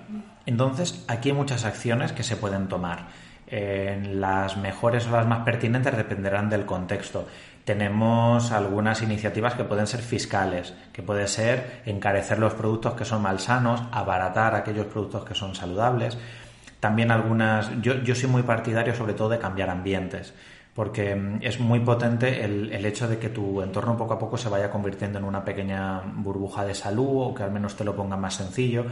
Entonces, 0.46 1.04
aquí 1.08 1.30
hay 1.30 1.34
muchas 1.34 1.64
acciones 1.64 2.12
que 2.12 2.22
se 2.22 2.36
pueden 2.36 2.68
tomar. 2.68 3.06
las 3.50 4.56
mejores 4.56 5.06
o 5.06 5.10
las 5.10 5.26
más 5.26 5.44
pertinentes 5.44 5.96
dependerán 5.96 6.50
del 6.50 6.66
contexto. 6.66 7.28
Tenemos 7.64 8.52
algunas 8.52 9.00
iniciativas 9.02 9.54
que 9.54 9.64
pueden 9.64 9.86
ser 9.86 10.00
fiscales, 10.00 10.74
que 10.92 11.02
puede 11.02 11.28
ser 11.28 11.82
encarecer 11.86 12.38
los 12.38 12.54
productos 12.54 12.94
que 12.94 13.04
son 13.04 13.22
malsanos, 13.22 13.82
abaratar 13.92 14.54
aquellos 14.54 14.86
productos 14.86 15.24
que 15.24 15.34
son 15.34 15.54
saludables 15.54 16.18
también 16.84 17.10
algunas, 17.10 17.70
yo, 17.80 17.94
yo 18.02 18.14
soy 18.14 18.28
muy 18.28 18.42
partidario 18.42 18.94
sobre 18.94 19.14
todo 19.14 19.30
de 19.30 19.38
cambiar 19.38 19.70
ambientes, 19.70 20.34
porque 20.74 21.14
mm, 21.14 21.38
es 21.42 21.60
muy 21.60 21.80
potente 21.80 22.44
el, 22.44 22.72
el, 22.72 22.84
hecho 22.84 23.08
de 23.08 23.18
que 23.18 23.28
tu 23.28 23.62
entorno 23.62 23.96
poco 23.96 24.14
a 24.14 24.18
poco 24.18 24.36
se 24.36 24.48
vaya 24.48 24.70
convirtiendo 24.70 25.18
en 25.18 25.24
una 25.24 25.44
pequeña 25.44 26.00
burbuja 26.00 26.64
de 26.64 26.74
salud 26.74 27.28
o 27.28 27.34
que 27.34 27.42
al 27.42 27.52
menos 27.52 27.76
te 27.76 27.84
lo 27.84 27.94
ponga 27.94 28.16
más 28.16 28.34
sencillo. 28.34 28.86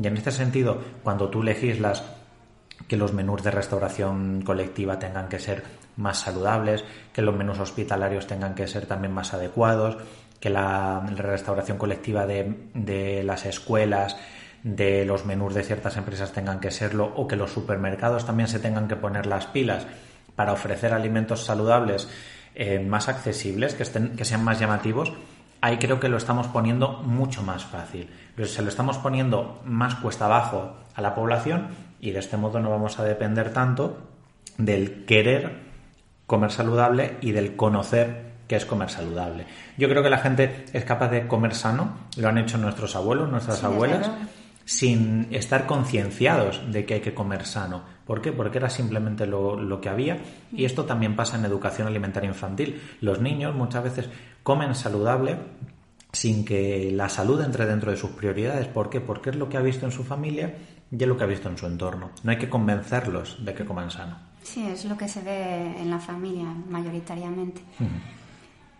Y 0.00 0.06
en 0.06 0.16
este 0.16 0.30
sentido, 0.30 0.78
cuando 1.02 1.28
tú 1.28 1.42
legislas 1.42 2.04
que 2.86 2.96
los 2.96 3.12
menús 3.12 3.42
de 3.42 3.50
restauración 3.50 4.42
colectiva 4.42 4.98
tengan 4.98 5.28
que 5.28 5.38
ser 5.38 5.64
más 5.96 6.20
saludables, 6.20 6.84
que 7.12 7.22
los 7.22 7.34
menús 7.34 7.58
hospitalarios 7.58 8.26
tengan 8.26 8.54
que 8.54 8.68
ser 8.68 8.86
también 8.86 9.12
más 9.12 9.34
adecuados, 9.34 9.98
que 10.38 10.50
la 10.50 11.00
restauración 11.16 11.76
colectiva 11.76 12.26
de, 12.26 12.70
de 12.74 13.24
las 13.24 13.44
escuelas 13.44 14.16
de 14.62 15.04
los 15.04 15.24
menús 15.24 15.54
de 15.54 15.64
ciertas 15.64 15.96
empresas 15.96 16.32
tengan 16.32 16.60
que 16.60 16.70
serlo 16.70 17.12
o 17.16 17.26
que 17.26 17.36
los 17.36 17.52
supermercados 17.52 18.24
también 18.24 18.48
se 18.48 18.58
tengan 18.58 18.88
que 18.88 18.96
poner 18.96 19.26
las 19.26 19.46
pilas 19.46 19.86
para 20.38 20.52
ofrecer 20.52 20.94
alimentos 20.94 21.44
saludables 21.44 22.08
eh, 22.54 22.78
más 22.78 23.08
accesibles, 23.08 23.74
que, 23.74 23.82
estén, 23.82 24.14
que 24.14 24.24
sean 24.24 24.44
más 24.44 24.60
llamativos, 24.60 25.12
ahí 25.60 25.78
creo 25.78 25.98
que 25.98 26.08
lo 26.08 26.16
estamos 26.16 26.46
poniendo 26.46 27.02
mucho 27.02 27.42
más 27.42 27.64
fácil. 27.64 28.08
Pero 28.36 28.46
se 28.46 28.62
lo 28.62 28.68
estamos 28.68 28.98
poniendo 28.98 29.60
más 29.64 29.96
cuesta 29.96 30.26
abajo 30.26 30.76
a 30.94 31.02
la 31.02 31.16
población 31.16 31.66
y 32.00 32.12
de 32.12 32.20
este 32.20 32.36
modo 32.36 32.60
no 32.60 32.70
vamos 32.70 33.00
a 33.00 33.04
depender 33.04 33.52
tanto 33.52 33.98
del 34.58 35.04
querer 35.06 35.58
comer 36.28 36.52
saludable 36.52 37.16
y 37.20 37.32
del 37.32 37.56
conocer 37.56 38.28
qué 38.46 38.54
es 38.54 38.64
comer 38.64 38.90
saludable. 38.90 39.44
Yo 39.76 39.88
creo 39.88 40.04
que 40.04 40.10
la 40.10 40.18
gente 40.18 40.66
es 40.72 40.84
capaz 40.84 41.08
de 41.08 41.26
comer 41.26 41.56
sano, 41.56 41.98
lo 42.16 42.28
han 42.28 42.38
hecho 42.38 42.58
nuestros 42.58 42.94
abuelos, 42.94 43.28
nuestras 43.28 43.64
abuelas, 43.64 44.08
sin 44.68 45.28
estar 45.30 45.64
concienciados 45.64 46.60
de 46.70 46.84
que 46.84 46.92
hay 46.92 47.00
que 47.00 47.14
comer 47.14 47.46
sano. 47.46 47.84
¿Por 48.06 48.20
qué? 48.20 48.32
Porque 48.32 48.58
era 48.58 48.68
simplemente 48.68 49.26
lo, 49.26 49.80
que 49.80 49.88
había 49.88 50.18
y 50.52 50.66
esto 50.66 50.84
también 50.84 51.16
pasa 51.16 51.38
en 51.38 51.46
educación 51.46 51.88
alimentaria 51.88 52.28
infantil. 52.28 52.78
Los 53.00 53.18
niños 53.18 53.54
muchas 53.54 53.82
veces 53.82 54.10
comen 54.42 54.74
saludable 54.74 55.38
sin 56.12 56.44
que 56.44 56.90
la 56.92 57.08
salud 57.08 57.40
entre 57.40 57.64
dentro 57.64 57.90
de 57.90 57.96
sus 57.96 58.10
prioridades. 58.10 58.66
¿Por 58.66 58.90
qué? 58.90 59.00
Porque 59.00 59.30
es 59.30 59.36
lo 59.36 59.48
que 59.48 59.56
ha 59.56 59.62
visto 59.62 59.86
en 59.86 59.92
su 59.92 60.04
familia 60.04 60.54
y 60.90 61.02
es 61.02 61.08
lo 61.08 61.16
que 61.16 61.24
ha 61.24 61.28
visto 61.28 61.48
en 61.48 61.56
su 61.56 61.64
entorno. 61.64 62.10
No 62.22 62.30
hay 62.30 62.36
que 62.36 62.50
convencerlos 62.50 63.42
de 63.42 63.54
que 63.54 63.64
coman 63.64 63.90
sano. 63.90 64.18
Sí, 64.42 64.66
es 64.66 64.84
lo 64.84 64.98
que 64.98 65.08
se 65.08 65.22
ve 65.22 65.80
en 65.80 65.88
la 65.88 65.98
familia 65.98 66.44
mayoritariamente. 66.68 67.62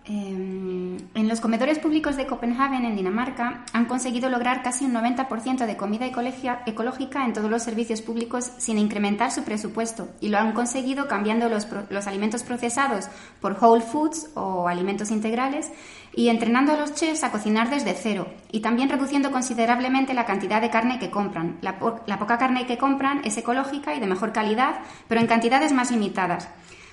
En 0.08 1.28
los 1.28 1.40
comedores 1.40 1.78
públicos 1.78 2.16
de 2.16 2.26
Copenhague, 2.26 2.76
en 2.76 2.96
Dinamarca, 2.96 3.64
han 3.74 3.84
conseguido 3.84 4.30
lograr 4.30 4.62
casi 4.62 4.86
un 4.86 4.94
90% 4.94 5.66
de 5.66 5.76
comida 5.76 6.06
ecológica 6.06 7.24
en 7.26 7.34
todos 7.34 7.50
los 7.50 7.62
servicios 7.62 8.00
públicos 8.00 8.50
sin 8.56 8.78
incrementar 8.78 9.30
su 9.30 9.42
presupuesto 9.42 10.08
y 10.20 10.28
lo 10.30 10.38
han 10.38 10.52
conseguido 10.52 11.08
cambiando 11.08 11.50
los, 11.50 11.66
alimentos 12.06 12.42
procesados 12.42 13.08
por 13.40 13.58
whole 13.60 13.82
foods 13.82 14.30
o 14.34 14.66
alimentos 14.68 15.10
integrales 15.10 15.70
y 16.14 16.28
entrenando 16.28 16.72
a 16.72 16.78
los 16.78 16.94
chefs 16.94 17.22
a 17.22 17.30
cocinar 17.30 17.68
desde 17.68 17.94
cero 17.94 18.28
y 18.50 18.60
también 18.60 18.88
reduciendo 18.88 19.30
considerablemente 19.30 20.14
la 20.14 20.24
cantidad 20.24 20.62
de 20.62 20.70
carne 20.70 20.98
que 20.98 21.10
compran. 21.10 21.58
La, 21.60 21.78
la 22.06 22.18
poca 22.18 22.38
carne 22.38 22.66
que 22.66 22.78
compran 22.78 23.20
es 23.24 23.36
ecológica 23.36 23.94
y 23.94 24.00
de 24.00 24.06
mejor 24.06 24.32
calidad, 24.32 24.80
pero 25.06 25.20
en 25.20 25.26
cantidades 25.26 25.72
más 25.72 25.90
limitadas. 25.90 26.48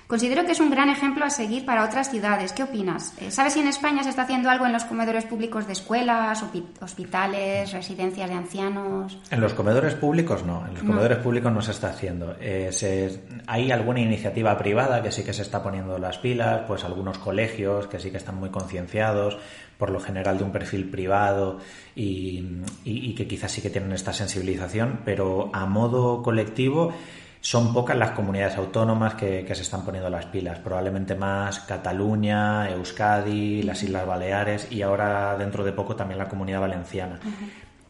Considero 0.07 0.45
que 0.45 0.51
es 0.51 0.59
un 0.59 0.69
gran 0.69 0.89
ejemplo 0.89 1.25
a 1.25 1.31
seguir 1.31 1.65
para 1.65 1.83
otras 1.83 2.11
ciudades. 2.11 2.53
¿Qué 2.53 2.61
opinas? 2.61 3.13
Eh, 3.19 3.31
¿Sabes 3.31 3.53
si 3.53 3.59
en 3.59 3.67
España 3.67 4.03
se 4.03 4.09
está 4.09 4.21
haciendo 4.21 4.51
algo 4.51 4.67
en 4.67 4.71
los 4.71 4.83
comedores 4.85 5.25
públicos 5.25 5.65
de 5.65 5.73
escuelas, 5.73 6.43
hospitales, 6.79 7.73
residencias 7.73 8.29
de 8.29 8.35
ancianos? 8.35 9.17
En 9.31 9.41
los 9.41 9.55
comedores 9.55 9.95
públicos 9.95 10.45
no, 10.45 10.63
en 10.67 10.75
los 10.75 10.83
comedores 10.83 11.17
públicos 11.17 11.51
no 11.51 11.61
se 11.61 11.71
está 11.71 11.89
haciendo. 11.89 12.35
Eh, 12.39 12.69
hay 13.47 13.71
alguna 13.71 13.99
iniciativa 13.99 14.55
privada 14.59 15.01
que 15.01 15.11
sí 15.11 15.23
que 15.23 15.33
se 15.33 15.41
está 15.41 15.63
poniendo 15.63 15.97
las 15.97 16.19
pilas, 16.19 16.61
pues 16.67 16.83
algunos 16.83 17.17
colegios 17.17 17.87
que 17.87 17.99
sí 17.99 18.11
que 18.11 18.17
están 18.17 18.35
muy 18.35 18.49
concienciados, 18.49 19.39
por 19.79 19.89
lo 19.89 19.99
general 19.99 20.37
de 20.37 20.43
un 20.43 20.51
perfil 20.51 20.87
privado 20.89 21.57
y, 21.95 22.61
y 22.83 23.15
que 23.15 23.27
quizás 23.27 23.51
sí 23.51 23.61
que 23.61 23.71
tienen 23.71 23.91
esta 23.91 24.13
sensibilización, 24.13 25.01
pero 25.03 25.49
a 25.51 25.65
modo 25.65 26.21
colectivo 26.21 26.93
son 27.45 27.71
pocas 27.71 27.95
las 27.95 28.09
comunidades 28.09 28.57
autónomas 28.57 29.13
que, 29.13 29.45
se 29.45 29.61
están 29.61 29.85
poniendo 29.85 30.09
las 30.09 30.25
pilas, 30.25 30.57
probablemente 30.57 31.13
más 31.13 31.59
Cataluña, 31.59 32.67
Euskadi, 32.71 33.61
las 33.61 33.83
Islas 33.83 34.07
Baleares 34.07 34.71
y 34.71 34.81
ahora 34.81 35.37
dentro 35.37 35.63
de 35.63 35.71
poco 35.71 35.95
también 35.95 36.17
la 36.17 36.27
comunidad 36.27 36.61
valenciana. 36.61 37.19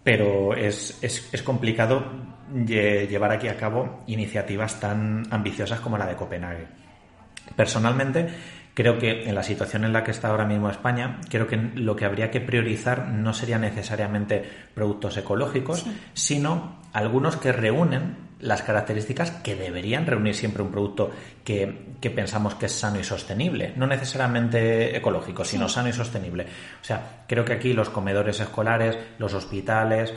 Pero 0.03 0.53
es, 0.53 1.01
es, 1.01 1.41
complicado 1.41 2.03
llevar 2.67 3.31
aquí 3.31 3.47
a 3.47 3.55
cabo 3.55 4.03
iniciativas 4.07 4.77
tan 4.81 5.23
ambiciosas 5.31 5.79
como 5.79 5.97
la 5.97 6.07
de 6.07 6.15
Copenhague. 6.15 6.67
Personalmente, 7.55 8.27
creo 8.73 8.99
que 8.99 9.23
en 9.23 9.35
la 9.35 9.43
situación 9.43 9.85
en 9.85 9.93
la 9.93 10.03
que 10.03 10.11
está 10.11 10.27
ahora 10.27 10.43
mismo 10.43 10.69
España, 10.69 11.21
creo 11.29 11.47
que 11.47 11.55
lo 11.55 11.95
que 11.95 12.03
habría 12.03 12.29
que 12.29 12.41
priorizar 12.41 13.07
no 13.07 13.33
sería 13.33 13.57
necesariamente 13.57 14.43
productos 14.73 15.15
ecológicos, 15.15 15.85
sino 16.13 16.81
algunos 16.91 17.37
que 17.37 17.53
reúnen 17.53 18.25
las 18.39 18.61
características 18.61 19.31
que 19.31 19.55
deberían 19.55 20.05
reunir 20.05 20.35
siempre 20.35 20.61
un 20.61 20.71
producto 20.71 21.11
que, 21.43 21.95
que 22.01 22.09
pensamos 22.09 22.55
que 22.55 22.67
es 22.67 22.73
sano 22.73 22.99
y 22.99 23.03
sostenible. 23.03 23.73
No 23.75 23.87
necesariamente 23.87 24.95
ecológico, 24.95 25.45
sino 25.45 25.69
sano 25.69 25.89
y 25.89 25.93
sostenible. 25.93 26.43
O 26.81 26.83
sea, 26.83 27.23
creo 27.27 27.45
que 27.45 27.53
aquí 27.53 27.73
los 27.73 27.89
comedores 27.89 28.39
escolares, 28.39 28.97
los 29.17 29.33
hospitales, 29.33 30.13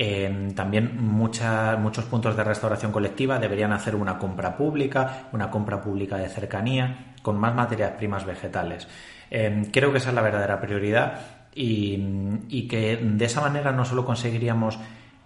eh, 0.00 0.52
también 0.54 0.96
muchos 0.96 2.04
puntos 2.04 2.36
de 2.36 2.44
restauración 2.44 2.92
colectiva 2.92 3.40
deberían 3.40 3.72
hacer 3.72 3.96
una 3.96 4.16
compra 4.16 4.56
pública, 4.56 5.28
una 5.32 5.50
compra 5.50 5.80
pública 5.80 6.16
de 6.16 6.28
cercanía, 6.28 7.14
con 7.20 7.36
más 7.36 7.54
materias 7.54 7.92
primas 7.98 8.24
vegetales. 8.24 8.86
Eh, 9.30 9.68
creo 9.72 9.90
que 9.90 9.98
esa 9.98 10.10
es 10.10 10.14
la 10.14 10.22
verdadera 10.22 10.60
prioridad 10.60 11.20
y, 11.52 12.68
que 12.68 12.96
de 12.96 13.24
esa 13.24 13.40
manera 13.40 13.72
no 13.72 13.84
solo 13.84 14.04
conseguiríamos 14.04 14.78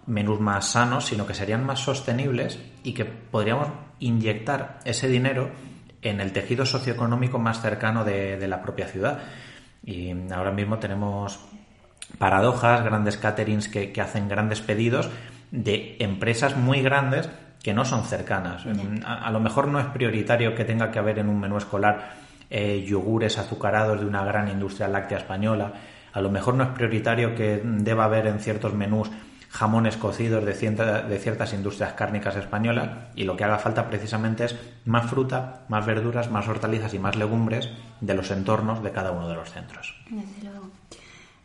menús 0.05 0.39
más 0.39 0.67
sanos, 0.67 1.05
sino 1.05 1.25
que 1.25 1.33
serían 1.33 1.65
más 1.65 1.79
sostenibles 1.79 2.59
y 2.83 2.93
que 2.93 3.05
podríamos 3.05 3.69
inyectar 3.99 4.79
ese 4.85 5.07
dinero 5.07 5.51
en 6.01 6.19
el 6.19 6.33
tejido 6.33 6.65
socioeconómico 6.65 7.39
más 7.39 7.61
cercano 7.61 8.03
de, 8.03 8.47
la 8.47 8.61
propia 8.61 8.87
ciudad. 8.87 9.19
Y 9.85 10.11
ahora 10.31 10.51
mismo 10.51 10.77
tenemos 10.79 11.39
paradojas, 12.17 12.83
grandes 12.83 13.17
caterings 13.17 13.69
que, 13.69 13.93
hacen 14.01 14.27
grandes 14.27 14.61
pedidos 14.61 15.09
de 15.51 15.95
empresas 15.99 16.57
muy 16.57 16.81
grandes 16.81 17.29
que 17.61 17.73
no 17.73 17.85
son 17.85 18.03
cercanas. 18.03 18.65
A, 19.05 19.31
lo 19.31 19.39
mejor 19.39 19.67
no 19.69 19.79
es 19.79 19.85
prioritario 19.87 20.53
que 20.53 20.65
tenga 20.65 20.91
que 20.91 20.99
haber 20.99 21.19
en 21.19 21.29
un 21.29 21.39
menú 21.39 21.57
escolar 21.57 22.15
eh, 22.49 22.83
yogures 22.85 23.37
azucarados 23.37 24.01
de 24.01 24.05
una 24.05 24.25
gran 24.25 24.49
industria 24.49 24.89
láctea 24.89 25.19
española. 25.19 25.71
A 26.11 26.21
lo 26.21 26.29
mejor 26.29 26.55
no 26.55 26.63
es 26.63 26.69
prioritario 26.69 27.33
que 27.33 27.61
deba 27.63 28.03
haber 28.03 28.27
en 28.27 28.39
ciertos 28.39 28.73
menús 28.73 29.09
jamones 29.53 29.97
cocidos 29.97 30.43
de, 30.43 30.53
de 30.53 31.19
ciertas 31.19 31.53
industrias 31.53 31.93
cárnicas 31.93 32.35
españolas 32.35 32.89
y 33.15 33.23
lo 33.23 33.37
que 33.37 33.43
haga 33.43 33.59
falta 33.59 33.87
precisamente 33.87 34.45
es 34.45 34.55
más 34.83 35.09
fruta, 35.09 35.61
más 35.69 35.85
verduras, 35.85 36.31
más 36.31 36.47
hortalizas 36.47 36.93
y 36.95 36.99
más 36.99 37.15
legumbres 37.15 37.69
de 38.01 38.15
los 38.15 38.31
entornos 38.31 38.83
de 38.83 38.91
cada 38.91 39.11
uno 39.11 39.29
de 39.29 39.35
los 39.35 39.51
centros. 39.51 39.95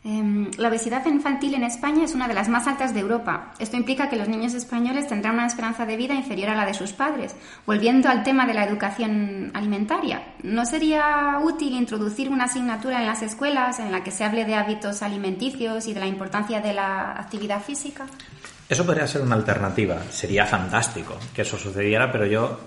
La 0.03 0.69
obesidad 0.69 1.05
infantil 1.07 1.55
en 1.55 1.63
España 1.63 2.05
es 2.05 2.15
una 2.15 2.27
de 2.27 2.33
las 2.33 2.47
más 2.47 2.67
altas 2.67 2.93
de 2.93 3.01
Europa. 3.01 3.53
Esto 3.59 3.75
implica 3.75 4.09
que 4.09 4.15
los 4.15 4.29
niños 4.29 4.53
españoles 4.53 5.07
tendrán 5.07 5.33
una 5.33 5.47
esperanza 5.47 5.85
de 5.85 5.97
vida 5.97 6.13
inferior 6.13 6.49
a 6.49 6.55
la 6.55 6.65
de 6.65 6.73
sus 6.73 6.93
padres. 6.93 7.35
Volviendo 7.65 8.07
al 8.07 8.23
tema 8.23 8.45
de 8.47 8.53
la 8.53 8.63
educación 8.63 9.51
alimentaria, 9.53 10.35
¿no 10.41 10.65
sería 10.65 11.39
útil 11.43 11.73
introducir 11.73 12.29
una 12.29 12.45
asignatura 12.45 13.01
en 13.01 13.07
las 13.07 13.21
escuelas 13.21 13.79
en 13.79 13.91
la 13.91 14.01
que 14.03 14.11
se 14.11 14.23
hable 14.23 14.45
de 14.45 14.55
hábitos 14.55 15.01
alimenticios 15.01 15.85
y 15.87 15.93
de 15.93 15.99
la 15.99 16.07
importancia 16.07 16.61
de 16.61 16.73
la 16.73 17.11
actividad 17.19 17.61
física? 17.61 18.05
Eso 18.69 18.85
podría 18.85 19.05
ser 19.05 19.21
una 19.21 19.35
alternativa. 19.35 20.01
Sería 20.11 20.45
fantástico 20.45 21.17
que 21.33 21.41
eso 21.41 21.57
sucediera, 21.57 22.09
pero 22.11 22.25
yo 22.25 22.59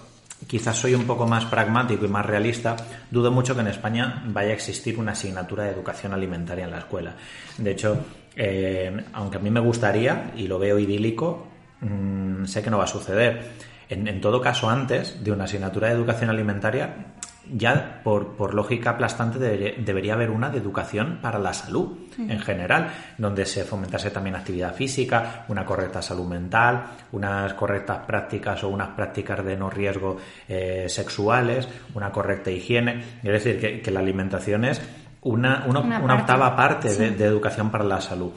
quizás 0.47 0.77
soy 0.77 0.95
un 0.95 1.05
poco 1.05 1.27
más 1.27 1.45
pragmático 1.47 2.05
y 2.05 2.09
más 2.09 2.27
realista, 2.27 2.77
dudo 3.11 3.31
mucho 3.31 3.55
que 3.55 3.61
en 3.61 3.69
España 3.69 4.23
vaya 4.27 4.51
a 4.51 4.55
existir 4.55 4.99
una 4.99 5.13
asignatura 5.13 5.65
de 5.65 5.71
educación 5.71 6.13
alimentaria 6.13 6.65
en 6.65 6.71
la 6.71 6.79
escuela. 6.79 7.15
De 7.59 7.71
hecho, 7.71 7.99
eh, 8.37 9.05
aunque 9.13 9.37
a 9.37 9.41
mí 9.41 9.51
me 9.51 9.61
gustaría 9.61 10.33
y 10.37 10.47
lo 10.47 10.59
veo 10.59 10.79
idílico, 10.79 11.49
mm, 11.81 12.45
sé 12.45 12.63
que 12.63 12.71
no 12.71 12.79
va 12.79 12.85
a 12.85 12.89
suceder. 12.89 13.73
en, 13.89 14.23
todo 14.23 14.41
caso, 14.41 14.71
antes 14.71 15.23
de 15.23 15.31
una 15.33 15.45
asignatura 15.45 15.89
de 15.89 15.95
educación 15.95 16.31
alimentaria, 16.31 17.13
ya 17.51 18.01
por, 18.05 18.55
lógica 18.55 18.91
aplastante 18.91 19.39
debería, 19.39 20.15
haber 20.15 20.31
una 20.31 20.51
de 20.51 20.59
educación 20.59 21.19
para 21.21 21.39
la 21.39 21.53
salud 21.53 21.99
en 22.17 22.39
general, 22.41 22.91
donde 23.19 23.47
se 23.47 23.65
fomentase 23.65 24.11
también 24.11 24.37
actividad 24.37 24.75
física, 24.75 25.45
una 25.49 25.65
correcta 25.65 26.03
salud 26.03 26.27
mental, 26.27 26.85
unas 27.13 27.55
correctas 27.55 27.99
prácticas 28.07 28.63
o 28.65 28.69
unas 28.69 28.91
prácticas 28.91 29.45
de 29.45 29.57
no 29.57 29.71
riesgo 29.71 30.19
eh, 30.49 30.87
sexuales, 30.89 31.69
una 31.95 32.11
correcta 32.11 32.51
higiene. 32.51 33.03
Es 33.23 33.45
decir, 33.45 33.83
que, 33.83 33.91
la 33.91 34.01
alimentación 34.01 34.65
es 34.65 34.81
una, 35.23 35.65
una, 35.67 36.15
octava 36.15 36.57
parte 36.57 36.89
de 36.89 37.25
educación 37.25 37.71
para 37.71 37.85
la 37.85 38.01
salud. 38.01 38.33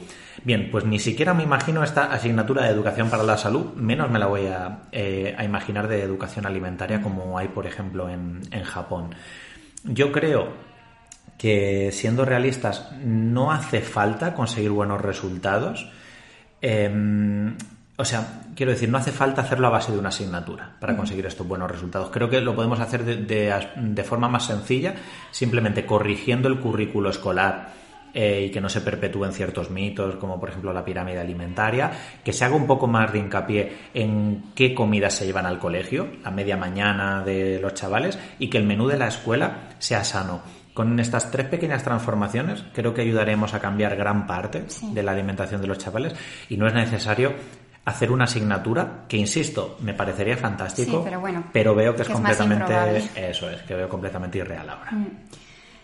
Bien, 0.46 0.68
pues 0.70 0.84
ni 0.84 1.00
siquiera 1.00 1.34
me 1.34 1.42
imagino 1.42 1.82
esta 1.82 2.04
asignatura 2.04 2.62
de 2.62 2.70
educación 2.70 3.10
para 3.10 3.24
la 3.24 3.36
salud, 3.36 3.74
menos 3.74 4.08
me 4.12 4.20
la 4.20 4.26
voy 4.26 4.46
a, 4.46 4.82
eh, 4.92 5.36
imaginar 5.44 5.88
de 5.88 6.00
educación 6.00 6.46
alimentaria 6.46 7.02
como 7.02 7.36
hay, 7.36 7.48
por 7.48 7.66
ejemplo, 7.66 8.08
en, 8.08 8.44
Japón. 8.62 9.12
Yo 9.82 10.12
creo 10.12 10.52
que, 11.36 11.90
siendo 11.90 12.24
realistas, 12.24 12.92
no 13.04 13.50
hace 13.50 13.80
falta 13.80 14.34
conseguir 14.34 14.70
buenos 14.70 15.00
resultados. 15.00 15.90
Em, 16.62 17.56
o 17.96 18.04
sea, 18.04 18.42
quiero 18.54 18.70
decir, 18.70 18.88
no 18.88 18.98
hace 18.98 19.10
falta 19.10 19.42
hacerlo 19.42 19.66
a 19.66 19.70
base 19.70 19.90
de 19.90 19.98
una 19.98 20.10
asignatura 20.10 20.76
para 20.78 20.96
conseguir 20.96 21.26
estos 21.26 21.48
buenos 21.48 21.68
resultados. 21.68 22.10
Creo 22.10 22.30
que 22.30 22.40
lo 22.40 22.54
podemos 22.54 22.78
hacer 22.78 23.04
de 23.04 24.04
forma 24.04 24.28
más 24.28 24.46
sencilla, 24.46 24.94
simplemente 25.32 25.84
corrigiendo 25.84 26.46
el 26.46 26.60
currículo 26.60 27.10
escolar 27.10 27.85
eh, 28.18 28.46
y 28.46 28.50
que 28.50 28.62
no 28.62 28.70
se 28.70 28.80
perpetúen 28.80 29.34
ciertos 29.34 29.70
mitos, 29.70 30.16
como 30.16 30.40
por 30.40 30.48
ejemplo 30.48 30.72
la 30.72 30.82
pirámide 30.82 31.20
alimentaria, 31.20 31.90
que 32.24 32.32
se 32.32 32.46
haga 32.46 32.56
un 32.56 32.66
poco 32.66 32.86
más 32.86 33.12
de 33.12 33.18
hincapié 33.18 33.72
en 33.92 34.52
qué 34.54 34.74
comidas 34.74 35.12
se 35.12 35.26
llevan 35.26 35.44
al 35.44 35.58
colegio, 35.58 36.08
la 36.24 36.30
media 36.30 36.56
mañana 36.56 37.22
de 37.22 37.60
los 37.60 37.74
chavales, 37.74 38.18
y 38.38 38.48
que 38.48 38.56
el 38.56 38.64
menú 38.64 38.88
de 38.88 38.96
la 38.96 39.08
escuela 39.08 39.68
sea 39.78 40.02
sano. 40.02 40.40
Con 40.72 40.98
estas 40.98 41.30
tres 41.30 41.46
pequeñas 41.48 41.84
transformaciones 41.84 42.64
creo 42.72 42.94
que 42.94 43.02
ayudaremos 43.02 43.52
a 43.52 43.60
cambiar 43.60 43.96
gran 43.96 44.26
parte 44.26 44.64
de 44.92 45.02
la 45.02 45.12
alimentación 45.12 45.60
de 45.60 45.66
los 45.66 45.76
chavales 45.76 46.14
y 46.48 46.56
no 46.56 46.66
es 46.66 46.72
necesario 46.72 47.34
hacer 47.84 48.10
una 48.10 48.24
asignatura 48.24 49.04
que, 49.06 49.18
insisto, 49.18 49.76
me 49.82 49.92
parecería 49.92 50.38
fantástico, 50.38 51.04
pero, 51.52 51.74
veo 51.74 51.94
que, 51.94 52.00
es, 52.00 52.08
completamente... 52.08 52.74
eso 53.14 53.50
es, 53.50 53.60
que 53.60 53.74
veo 53.74 53.90
completamente 53.90 54.38
irreal 54.38 54.70
ahora. 54.70 54.90
Mm. 54.90 55.06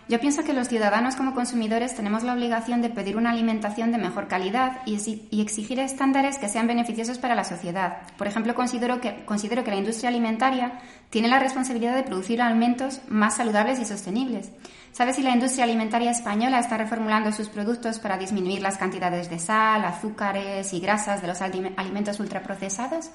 Yo 0.08 0.18
pienso 0.18 0.42
que 0.42 0.52
los 0.52 0.68
ciudadanos 0.68 1.14
como 1.14 1.34
consumidores 1.34 1.94
tenemos 1.94 2.24
la 2.24 2.34
obligación 2.34 2.82
de 2.82 2.90
pedir 2.90 3.16
una 3.16 3.30
alimentación 3.30 3.92
de 3.92 3.98
mejor 3.98 4.26
calidad 4.26 4.82
y, 4.84 4.96
exigir 5.40 5.78
estándares 5.78 6.38
que 6.38 6.48
sean 6.48 6.66
beneficiosos 6.66 7.18
para 7.18 7.36
la 7.36 7.44
sociedad. 7.44 7.98
Por 8.18 8.26
ejemplo, 8.26 8.54
considero 8.54 9.00
que, 9.00 9.24
considero 9.24 9.62
que 9.62 9.70
la 9.70 9.76
industria 9.76 10.08
alimentaria 10.08 10.80
tiene 11.08 11.28
la 11.28 11.38
responsabilidad 11.38 11.94
de 11.94 12.02
producir 12.02 12.42
alimentos 12.42 13.00
más 13.08 13.36
saludables 13.36 13.78
y 13.78 13.84
sostenibles. 13.84 14.50
¿Sabes 14.90 15.16
si 15.16 15.22
la 15.22 15.30
industria 15.30 15.64
alimentaria 15.64 16.10
española 16.10 16.58
está 16.58 16.76
reformulando 16.76 17.32
sus 17.32 17.48
productos 17.48 17.98
para 17.98 18.18
disminuir 18.18 18.60
las 18.60 18.78
cantidades 18.78 19.30
de 19.30 19.38
sal, 19.38 19.84
azúcares 19.84 20.72
y 20.74 20.80
grasas 20.80 21.22
de 21.22 21.28
los 21.28 21.40
alimentos 21.40 22.18
ultraprocesados? 22.18 23.10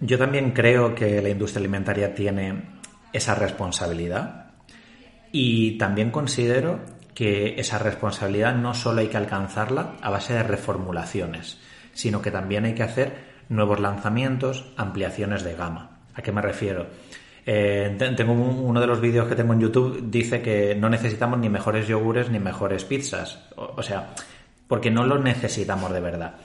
Yo 0.00 0.18
también 0.18 0.52
creo 0.52 0.94
que 0.94 1.20
la 1.20 1.28
industria 1.28 1.60
alimentaria 1.60 2.14
tiene 2.14 2.62
esa 3.12 3.34
responsabilidad 3.34 4.45
y 5.38 5.72
también 5.76 6.10
considero 6.10 6.80
que 7.12 7.60
esa 7.60 7.76
responsabilidad 7.76 8.54
no 8.54 8.72
solo 8.72 9.02
hay 9.02 9.08
que 9.08 9.18
alcanzarla 9.18 9.96
a 10.00 10.08
base 10.08 10.32
de 10.32 10.42
reformulaciones, 10.42 11.58
sino 11.92 12.22
que 12.22 12.30
también 12.30 12.64
hay 12.64 12.72
que 12.72 12.82
hacer 12.82 13.12
nuevos 13.50 13.78
lanzamientos, 13.78 14.72
ampliaciones 14.78 15.44
de 15.44 15.54
gama. 15.54 15.98
¿A 16.14 16.22
qué 16.22 16.32
me 16.32 16.40
refiero? 16.40 16.86
Eh, 17.44 17.94
tengo 18.16 18.32
uno 18.32 18.80
de 18.80 18.86
los 18.86 18.98
vídeos 18.98 19.28
que 19.28 19.34
tengo 19.34 19.52
en 19.52 19.60
YouTube 19.60 20.10
dice 20.10 20.40
que 20.40 20.74
no 20.74 20.88
necesitamos 20.88 21.38
ni 21.38 21.50
mejores 21.50 21.86
yogures 21.86 22.30
ni 22.30 22.38
mejores 22.38 22.86
pizzas. 22.86 23.46
O, 23.56 23.82
sea, 23.82 24.14
porque 24.66 24.90
no 24.90 25.04
lo 25.04 25.18
necesitamos 25.18 25.92
de 25.92 26.00
verdad. 26.00 26.36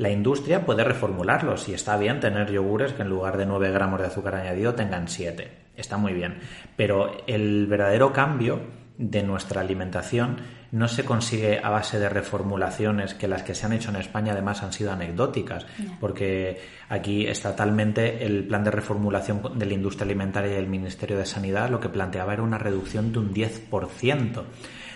La 0.00 0.10
industria 0.10 0.64
puede 0.64 0.82
reformularlos 0.82 1.68
y 1.68 1.74
está 1.74 1.98
bien 1.98 2.20
tener 2.20 2.50
yogures 2.50 2.94
que 2.94 3.02
en 3.02 3.10
lugar 3.10 3.36
de 3.36 3.44
9 3.44 3.70
gramos 3.70 4.00
de 4.00 4.06
azúcar 4.06 4.34
añadido 4.34 4.74
tengan 4.74 5.08
7 5.08 5.60
está 5.80 5.96
muy 5.96 6.12
bien. 6.12 6.38
Pero 6.76 7.24
el 7.26 7.66
verdadero 7.66 8.12
cambio 8.12 8.60
de 8.98 9.22
nuestra 9.22 9.62
alimentación 9.62 10.36
no 10.72 10.86
se 10.86 11.04
consigue 11.04 11.58
a 11.62 11.70
base 11.70 11.98
de 11.98 12.08
reformulaciones 12.08 13.14
que 13.14 13.26
las 13.26 13.42
que 13.42 13.54
se 13.54 13.66
han 13.66 13.72
hecho 13.72 13.90
en 13.90 13.96
España 13.96 14.32
además 14.32 14.62
han 14.62 14.72
sido 14.72 14.92
anecdóticas, 14.92 15.66
porque 15.98 16.60
aquí 16.88 17.26
estatalmente 17.26 18.24
el 18.24 18.44
plan 18.44 18.62
de 18.62 18.70
reformulación 18.70 19.58
de 19.58 19.66
la 19.66 19.74
industria 19.74 20.04
alimentaria 20.04 20.54
y 20.54 20.58
el 20.58 20.68
Ministerio 20.68 21.18
de 21.18 21.26
Sanidad 21.26 21.70
lo 21.70 21.80
que 21.80 21.88
planteaba 21.88 22.34
era 22.34 22.42
una 22.42 22.58
reducción 22.58 23.12
de 23.12 23.18
un 23.18 23.34
10% 23.34 24.44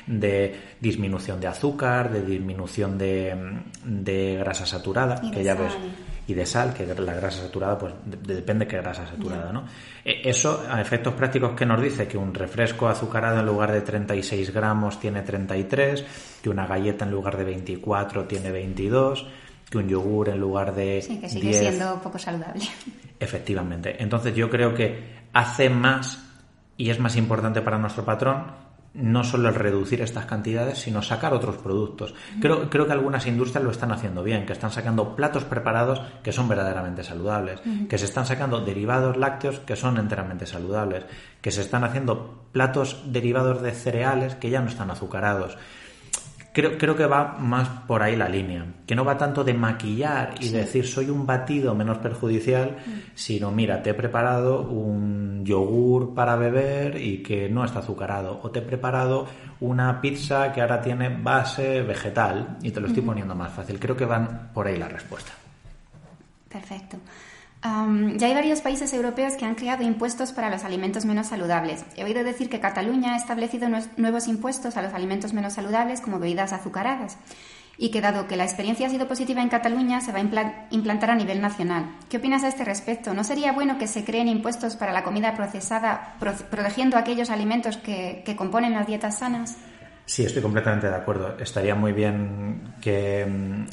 de 0.07 0.55
disminución 0.81 1.41
de 1.41 1.47
azúcar, 1.47 2.13
de 2.13 2.23
disminución 2.23 2.99
de, 2.99 4.37
grasa 4.39 4.67
saturada, 4.67 5.21
que 5.31 5.43
ya 5.43 5.55
ves 5.55 5.73
y 6.27 6.35
de 6.35 6.47
sal, 6.47 6.73
que 6.73 6.87
la 6.87 7.15
grasa 7.15 7.43
saturada, 7.43 7.79
pues 7.79 7.93
depende 8.05 8.65
de 8.65 8.71
qué 8.71 8.77
grasa 8.79 9.07
saturada, 9.07 9.53
¿no? 9.53 9.65
E, 10.05 10.29
eso, 10.29 10.65
a 10.71 10.81
efectos 10.81 11.13
prácticos, 11.15 11.53
que 11.53 11.67
nos 11.67 11.81
dice? 11.83 12.09
Que 12.09 12.17
un 12.17 12.33
refresco 12.33 12.89
azucarado 12.89 13.41
en 13.41 13.47
lugar 13.47 13.73
de 13.73 13.83
36 13.83 14.53
gramos 14.53 14.99
tiene 14.99 15.23
33, 15.23 16.05
que 16.43 16.49
una 16.49 16.67
galleta 16.67 17.05
en 17.05 17.11
lugar 17.11 17.37
de 17.37 17.45
24 17.45 18.25
tiene 18.25 18.51
22, 18.51 19.27
que 19.69 19.79
un 19.79 19.89
yogur 19.89 20.31
en 20.31 20.41
lugar 20.41 20.75
de. 20.75 21.03
Sí, 21.03 21.19
que 21.19 21.29
sigue 21.29 21.53
siendo 21.53 22.01
poco 22.01 22.19
saludable. 22.19 22.65
Efectivamente. 23.21 24.03
Entonces, 24.03 24.35
yo 24.35 24.49
creo 24.49 24.75
que 24.75 25.25
hace 25.33 25.69
más 25.69 26.23
y 26.77 26.91
es 26.91 26.99
más 26.99 27.17
importante 27.17 27.61
para 27.61 27.79
nuestro 27.79 28.05
patrón 28.05 28.65
no 28.95 29.25
solo 29.25 29.49
el 29.49 29.57
reducir 29.57 30.01
estas 30.01 30.27
cantidades, 30.27 30.79
sino 30.79 31.03
sacar 31.03 31.35
otros 31.35 31.57
productos. 31.57 32.15
Creo, 32.41 32.71
creo 32.71 32.87
que 32.87 32.93
algunas 32.93 33.27
industrias 33.27 33.65
lo 33.65 33.71
están 33.71 33.91
haciendo 33.91 34.23
bien, 34.23 34.47
que 34.47 34.53
están 34.53 34.71
sacando 34.71 35.17
platos 35.17 35.45
preparados 35.45 36.01
que 36.23 36.33
son 36.33 36.49
verdaderamente 36.49 37.03
saludables, 37.03 37.61
que 37.89 37.99
se 37.99 38.05
están 38.05 38.25
sacando 38.25 38.61
derivados 38.61 39.17
lácteos 39.17 39.59
que 39.61 39.75
son 39.75 39.99
enteramente 39.99 40.47
saludables, 40.47 41.05
que 41.41 41.51
se 41.51 41.61
están 41.61 41.83
haciendo 41.83 42.45
platos 42.53 43.03
derivados 43.07 43.63
de 43.63 43.73
cereales 43.73 44.37
que 44.37 44.51
ya 44.51 44.61
no 44.61 44.69
están 44.69 44.91
azucarados. 44.91 45.59
Creo, 46.55 46.79
creo 46.79 46.95
que 46.95 47.07
va 47.07 47.37
más 47.41 47.69
por 47.69 48.01
ahí 48.01 48.15
la 48.15 48.29
línea, 48.29 48.65
que 48.87 48.95
no 48.95 49.05
va 49.05 49.19
tanto 49.19 49.43
de 49.43 49.55
maquillar 49.55 50.37
y 50.39 50.51
decir 50.51 50.87
soy 50.87 51.11
un 51.11 51.27
batido 51.27 51.75
menos 51.75 51.99
perjudicial, 51.99 52.77
sino 53.17 53.51
mira, 53.51 53.83
te 53.83 53.91
he 53.91 53.95
preparado 53.95 54.61
un 54.61 55.45
yogur 55.45 56.15
para 56.15 56.37
beber 56.37 57.03
y 57.03 57.25
que 57.25 57.49
no 57.49 57.65
está 57.65 57.81
azucarado, 57.81 58.39
o 58.41 58.53
te 58.53 58.61
he 58.61 58.63
preparado 58.63 59.27
una 59.59 60.01
pizza 60.01 60.53
que 60.53 60.61
ahora 60.61 60.81
tiene 60.81 61.09
base 61.09 61.83
vegetal 61.83 62.57
y 62.63 62.71
te 62.71 62.81
lo 62.81 62.87
estoy 62.87 63.03
poniendo 63.03 63.35
más 63.35 63.53
fácil. 63.53 63.81
Creo 63.81 63.97
que 63.97 64.05
van 64.05 64.51
por 64.55 64.69
ahí 64.69 64.77
la 64.77 64.89
respuesta. 64.89 65.33
Perfecto. 66.49 66.99
Ya 67.65 68.27
hay 68.27 68.35
varios 68.35 68.61
países 68.61 68.93
europeos 68.93 69.37
que 69.37 69.47
han 69.47 69.55
creado 69.55 69.83
impuestos 69.85 70.33
para 70.33 70.51
los 70.51 70.65
alimentos 70.65 71.07
menos 71.07 71.29
saludables. 71.29 71.85
He 71.97 72.05
oído 72.05 72.23
decir 72.23 72.51
que 72.51 72.61
Cataluña 72.61 73.15
ha 73.15 73.17
establecido 73.17 73.69
nuevos 73.97 74.29
impuestos 74.29 74.77
a 74.77 74.83
los 74.83 74.93
alimentos 74.93 75.33
menos 75.33 75.55
saludables 75.55 76.03
como 76.03 76.19
bebidas 76.19 76.53
azucaradas 76.53 77.17
y 77.79 77.91
que 77.91 78.03
dado 78.03 78.29
que 78.29 78.37
la 78.37 78.45
experiencia 78.45 78.87
ha 78.87 78.91
sido 78.91 79.09
positiva 79.09 79.41
en 79.41 79.49
Cataluña 79.49 80.03
se 80.03 80.13
va 80.13 80.19
a 80.19 80.23
impla- 80.23 80.67
implantar 80.71 81.11
a 81.11 81.15
nivel 81.15 81.41
nacional. 81.41 81.87
¿Qué 82.11 82.19
opinas 82.19 82.45
a 82.45 82.49
este 82.49 82.65
respecto? 82.67 83.15
¿No 83.15 83.25
sería 83.25 83.53
bueno 83.53 83.79
que 83.79 83.87
se 83.89 84.05
creen 84.05 84.29
impuestos 84.29 84.77
para 84.77 84.93
la 84.93 85.03
comida 85.03 85.35
procesada 85.35 86.17
pro- 86.21 86.35
protegiendo 86.51 86.99
aquellos 86.99 87.31
alimentos 87.31 87.79
que, 87.79 88.23
que 88.27 88.37
componen 88.37 88.75
las 88.75 88.87
dietas 88.87 89.19
sanas? 89.21 89.57
Sí, 90.07 90.23
estoy 90.27 90.43
completamente 90.43 90.87
de 90.89 90.95
acuerdo. 90.95 91.35
Estaría 91.39 91.75
muy 91.75 91.93
bien 91.93 92.75
que, 92.83 93.25
mm, 93.25 93.65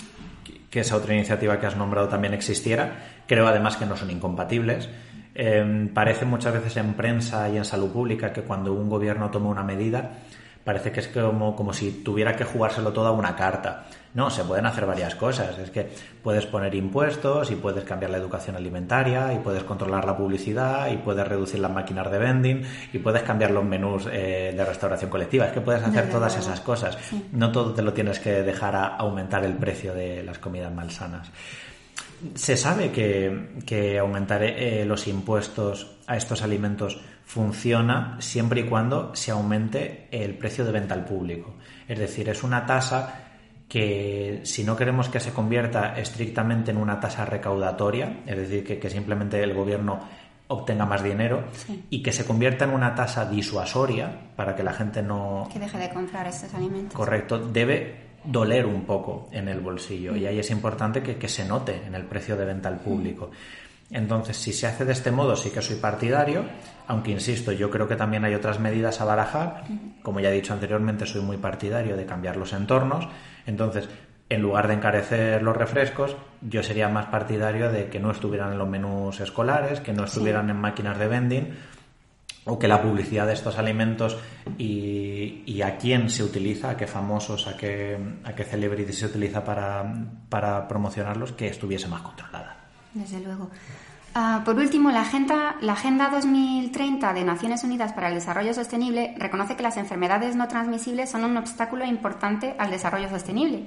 que 0.71 0.79
esa 0.79 0.95
otra 0.95 1.13
iniciativa 1.13 1.60
que 1.60 1.67
has 1.67 1.75
nombrado 1.75 2.07
también 2.07 2.34
existiera. 2.34 2.93
Creo 3.27 3.47
además 3.47 3.77
que 3.77 3.86
no 3.86 3.95
son 3.95 4.10
incompatibles. 4.10 4.89
Eh, 5.36 5.89
parece 5.93 6.25
muchas 6.25 6.53
veces 6.53 6.77
en 6.77 6.93
prensa 6.93 7.47
y 7.49 7.57
en 7.57 7.65
salud 7.65 7.91
pública 7.91 8.34
que 8.34 8.41
cuando 8.41 8.73
un 8.73 8.89
gobierno 8.89 9.29
toma 9.29 9.49
una 9.49 9.63
medida 9.63 10.12
parece 10.63 10.91
que 10.91 11.00
es 11.00 11.08
como, 11.08 11.56
como 11.56 11.74
si 11.74 12.04
tuviera 12.04 12.36
que 12.36 12.43
jugárselo 12.43 12.93
todo 12.93 13.08
a 13.08 13.12
una 13.12 13.36
carta. 13.36 13.86
No, 14.13 14.30
se 14.30 14.43
pueden 14.43 14.65
hacer 14.65 14.86
varias 14.86 15.15
cosas. 15.15 15.58
Es 15.58 15.71
que 15.71 15.89
puedes 16.21 16.45
poner 16.45 16.76
impuestos 16.76 17.50
y 17.52 17.56
puedes 17.56 17.84
cambiar 17.86 18.12
la 18.12 18.17
educación 18.17 18.56
alimentaria 18.58 19.34
y 19.34 19.38
puedes 19.38 19.63
controlar 19.63 20.06
la 20.06 20.17
publicidad 20.17 20.91
y 20.91 20.97
puedes 20.97 21.26
reducir 21.26 21.60
las 21.60 21.71
máquinas 21.71 22.12
de 22.12 22.17
vending 22.17 22.62
y 22.91 22.97
puedes 23.00 23.24
cambiar 23.24 23.52
los 23.52 23.63
menús 23.63 24.08
eh, 24.12 24.54
de 24.56 24.65
restauración 24.65 25.10
colectiva. 25.10 25.45
Es 25.45 25.54
que 25.54 25.62
puedes 25.62 25.84
hacer 25.84 26.10
todas 26.10 26.38
esas 26.38 26.60
cosas. 26.60 26.97
No 27.32 27.52
todo 27.52 27.74
te 27.74 27.82
lo 27.82 27.93
tienes 27.93 28.19
que 28.19 28.43
dejar 28.43 28.76
a 28.76 28.88
aumentar 28.97 29.45
el 29.45 29.54
precio 29.54 29.93
de 29.93 30.24
las 30.24 30.39
comidas 30.39 30.74
malsanas. 30.74 31.32
Se 32.36 32.56
sabe 32.56 32.91
que, 32.91 33.62
que 33.65 33.97
aumentar 33.97 34.43
eh, 34.43 34.86
los 34.86 35.08
impuestos 35.08 35.97
a 36.06 36.17
estos 36.17 36.43
alimentos 36.43 37.00
funciona 37.31 38.17
siempre 38.19 38.59
y 38.59 38.63
cuando 38.65 39.15
se 39.15 39.31
aumente 39.31 40.09
el 40.11 40.37
precio 40.37 40.65
de 40.65 40.73
venta 40.73 40.93
al 40.93 41.05
público. 41.05 41.53
Es 41.87 41.97
decir, 41.97 42.27
es 42.27 42.43
una 42.43 42.65
tasa 42.65 43.23
que 43.69 44.41
si 44.43 44.65
no 44.65 44.75
queremos 44.75 45.07
que 45.07 45.21
se 45.21 45.31
convierta 45.31 45.97
estrictamente 45.97 46.71
en 46.71 46.77
una 46.77 46.99
tasa 46.99 47.23
recaudatoria, 47.23 48.19
es 48.25 48.35
decir, 48.35 48.65
que, 48.65 48.79
que 48.79 48.89
simplemente 48.89 49.41
el 49.41 49.53
gobierno 49.53 50.01
obtenga 50.49 50.85
más 50.85 51.03
dinero 51.03 51.45
y 51.89 52.03
que 52.03 52.11
se 52.11 52.25
convierta 52.25 52.65
en 52.65 52.71
una 52.71 52.95
tasa 52.95 53.23
disuasoria 53.23 54.33
para 54.35 54.53
que 54.53 54.63
la 54.63 54.73
gente 54.73 55.01
no, 55.01 55.47
Que 55.53 55.59
deje 55.59 55.77
de 55.77 55.89
comprar 55.89 56.27
estos 56.27 56.53
alimentos. 56.53 56.93
Correcto, 56.93 57.39
debe 57.39 58.11
doler 58.25 58.65
un 58.65 58.83
poco 58.83 59.29
en 59.31 59.47
el 59.47 59.61
bolsillo 59.61 60.17
y 60.17 60.25
ahí 60.25 60.37
es 60.37 60.51
importante 60.51 61.01
que, 61.01 61.15
que 61.15 61.29
se 61.29 61.45
note 61.45 61.81
en 61.87 61.95
el 61.95 62.03
precio 62.03 62.35
de 62.35 62.43
venta 62.43 62.67
al 62.67 62.81
público. 62.81 63.31
Entonces, 63.91 64.38
si 64.38 64.54
se 64.54 64.67
hace 64.67 64.86
de 64.86 64.93
este 64.93 65.12
modo, 65.12 65.36
sí 65.36 65.49
que 65.49 65.62
soy 65.62 65.75
partidario, 65.75 66.45
aunque 66.88 67.12
insisto, 67.12 67.51
yo 67.51 67.69
creo 67.69 67.88
que 67.88 67.95
también 67.95 68.23
hay 68.23 68.34
otras 68.34 68.60
medidas 68.60 69.01
a 69.01 69.06
barajar. 69.06 69.65
Como 70.01 70.19
ya 70.19 70.30
he 70.30 70.34
dicho 70.34 70.54
anteriormente, 70.54 71.06
soy 71.06 71.21
muy 71.21 71.38
partidario 71.38 71.97
de 71.97 72.06
cambiar 72.06 72.38
los 72.38 72.54
entornos. 72.54 73.08
Entonces, 73.45 73.89
en 74.30 74.41
lugar 74.41 74.69
de 74.69 74.75
encarecer 74.75 75.43
los 75.43 75.58
refrescos, 75.58 76.15
yo 76.41 76.63
sería 76.63 76.88
más 76.88 77.08
partidario 77.08 77.69
de 77.69 77.89
que 77.89 77.99
no 77.99 78.12
estuvieran 78.12 78.54
en 78.54 78.60
los 78.60 78.69
menús 78.69 79.19
escolares, 79.19 79.82
que 79.82 79.91
no 79.91 80.06
estuvieran 80.06 80.49
en 80.49 80.56
máquinas 80.56 80.97
de 80.97 81.08
vending, 81.10 81.54
o 82.45 82.58
que 82.58 82.69
la 82.69 82.82
publicidad 82.82 83.27
de 83.27 83.34
estos 83.34 83.58
alimentos 83.58 84.17
y, 84.58 85.43
y 85.45 85.62
a 85.63 85.77
quién 85.77 86.10
se 86.10 86.23
utiliza, 86.23 86.71
a 86.71 86.77
qué 86.77 86.88
famosos, 86.88 87.45
a 87.47 87.58
qué, 87.58 87.99
a 88.23 88.34
qué 88.34 88.45
celebrities 88.45 88.99
se 88.99 89.06
utiliza 89.08 89.43
para, 89.43 89.84
para 90.30 90.65
promocionarlos, 90.65 91.34
que 91.34 91.47
estuviese 91.47 91.89
más 91.89 92.01
controlada. 92.01 92.61
Desde 92.93 93.19
luego. 93.19 93.49
Ah, 94.13 94.41
por 94.43 94.58
último, 94.58 94.91
la 94.91 95.01
agenda, 95.01 95.56
la 95.62 95.71
Agenda 95.71 96.10
2030 96.10 97.13
de 97.13 97.23
Naciones 97.23 97.63
Unidas 97.63 97.93
para 97.93 98.10
el 98.10 98.15
Desarrollo 98.15 98.54
Sostenible 98.54 99.15
reconoce 99.17 99.56
que 99.56 99.63
las 99.63 99.77
enfermedades 99.77 100.36
no 100.36 100.49
transmisibles 100.49 101.10
son 101.10 101.23
un 101.23 101.38
obstáculo 101.38 101.86
importante 101.86 102.54
al 102.58 102.71
desarrollo 102.71 103.10
sostenible. 103.10 103.63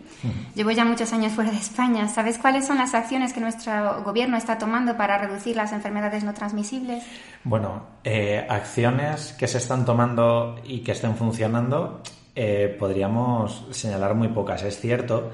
Llevo 0.54 0.70
ya 0.70 0.84
muchos 0.84 1.14
años 1.14 1.32
fuera 1.32 1.50
de 1.50 1.56
España. 1.56 2.08
¿Sabes 2.08 2.36
cuáles 2.36 2.66
son 2.66 2.76
las 2.76 2.92
acciones 2.92 3.32
que 3.32 3.40
nuestro 3.40 4.02
gobierno 4.02 4.36
está 4.36 4.58
tomando 4.58 4.98
para 4.98 5.16
reducir 5.16 5.56
las 5.56 5.72
enfermedades 5.72 6.24
no 6.24 6.34
transmisibles? 6.34 7.02
Bueno, 7.42 7.86
eh, 8.04 8.46
acciones 8.46 9.32
que 9.38 9.48
se 9.48 9.56
están 9.56 9.86
tomando 9.86 10.56
y 10.62 10.80
que 10.80 10.92
estén 10.92 11.16
funcionando, 11.16 12.02
eh, 12.34 12.76
podríamos 12.78 13.66
señalar 13.70 14.14
muy 14.14 14.28
pocas. 14.28 14.62
Es 14.62 14.78
cierto 14.78 15.30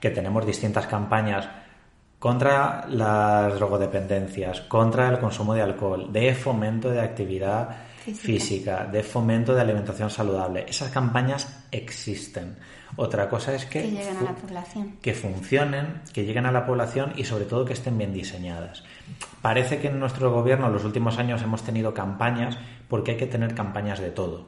que 0.00 0.08
tenemos 0.08 0.46
distintas 0.46 0.86
campañas 0.86 1.46
contra 2.18 2.86
las 2.88 3.54
drogodependencias, 3.54 4.62
contra 4.62 5.08
el 5.08 5.18
consumo 5.18 5.54
de 5.54 5.62
alcohol, 5.62 6.12
de 6.12 6.34
fomento 6.34 6.90
de 6.90 7.00
actividad 7.00 7.76
Física. 8.04 8.22
física, 8.22 8.84
de 8.86 9.02
fomento 9.02 9.54
de 9.54 9.60
alimentación 9.60 10.08
saludable. 10.10 10.64
Esas 10.68 10.90
campañas 10.90 11.64
existen. 11.72 12.56
Otra 12.94 13.28
cosa 13.28 13.52
es 13.54 13.66
que, 13.66 13.82
Que 13.82 13.90
lleguen 13.90 14.16
a 14.18 14.22
la 14.22 14.34
población. 14.34 14.96
que 15.02 15.12
funcionen, 15.12 16.02
que 16.14 16.24
lleguen 16.24 16.46
a 16.46 16.52
la 16.52 16.64
población 16.64 17.12
y 17.16 17.24
sobre 17.24 17.44
todo 17.46 17.64
que 17.64 17.72
estén 17.72 17.98
bien 17.98 18.14
diseñadas. 18.14 18.84
Parece 19.42 19.78
que 19.80 19.88
en 19.88 19.98
nuestro 19.98 20.32
gobierno 20.32 20.68
en 20.68 20.72
los 20.72 20.84
últimos 20.84 21.18
años 21.18 21.42
hemos 21.42 21.62
tenido 21.64 21.92
campañas 21.92 22.56
porque 22.88 23.10
hay 23.12 23.16
que 23.16 23.26
tener 23.26 23.54
campañas 23.54 23.98
de 23.98 24.10
todo. 24.12 24.46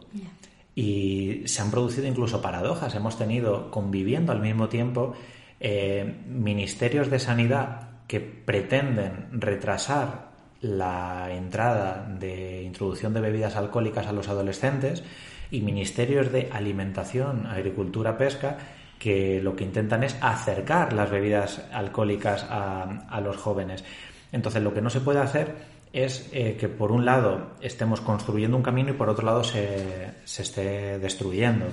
Y 0.74 1.42
se 1.46 1.60
han 1.60 1.70
producido 1.72 2.06
incluso 2.06 2.40
paradojas. 2.40 2.94
Hemos 2.94 3.18
tenido 3.18 3.70
conviviendo 3.72 4.30
al 4.32 4.40
mismo 4.40 4.68
tiempo 4.68 5.14
eh, 5.60 6.22
ministerios 6.26 7.10
de 7.10 7.18
sanidad 7.18 7.88
que 8.06 8.20
pretenden 8.20 9.28
retrasar 9.32 10.28
la 10.60 11.28
entrada 11.32 12.06
de 12.18 12.62
introducción 12.62 13.14
de 13.14 13.20
bebidas 13.20 13.56
alcohólicas 13.56 14.06
a 14.06 14.12
los 14.12 14.28
adolescentes 14.28 15.04
y 15.50 15.60
ministerios 15.60 16.32
de 16.32 16.48
alimentación, 16.52 17.46
agricultura, 17.46 18.18
pesca 18.18 18.58
que 18.98 19.40
lo 19.40 19.54
que 19.54 19.64
intentan 19.64 20.02
es 20.02 20.16
acercar 20.20 20.92
las 20.92 21.10
bebidas 21.10 21.62
alcohólicas 21.72 22.44
a, 22.50 23.20
los 23.22 23.36
jóvenes. 23.36 23.84
Entonces 24.32 24.62
lo 24.62 24.74
que 24.74 24.82
no 24.82 24.90
se 24.90 25.00
puede 25.00 25.20
hacer 25.20 25.78
es 25.92 26.28
eh, 26.32 26.56
que 26.58 26.68
por 26.68 26.90
un 26.90 27.04
lado 27.04 27.52
estemos 27.60 28.00
construyendo 28.00 28.56
un 28.56 28.62
camino 28.62 28.90
y 28.90 28.94
por 28.94 29.08
otro 29.08 29.24
lado 29.24 29.44
se, 29.44 30.10
se 30.24 30.42
esté 30.42 30.98
destruyendo. 30.98 31.66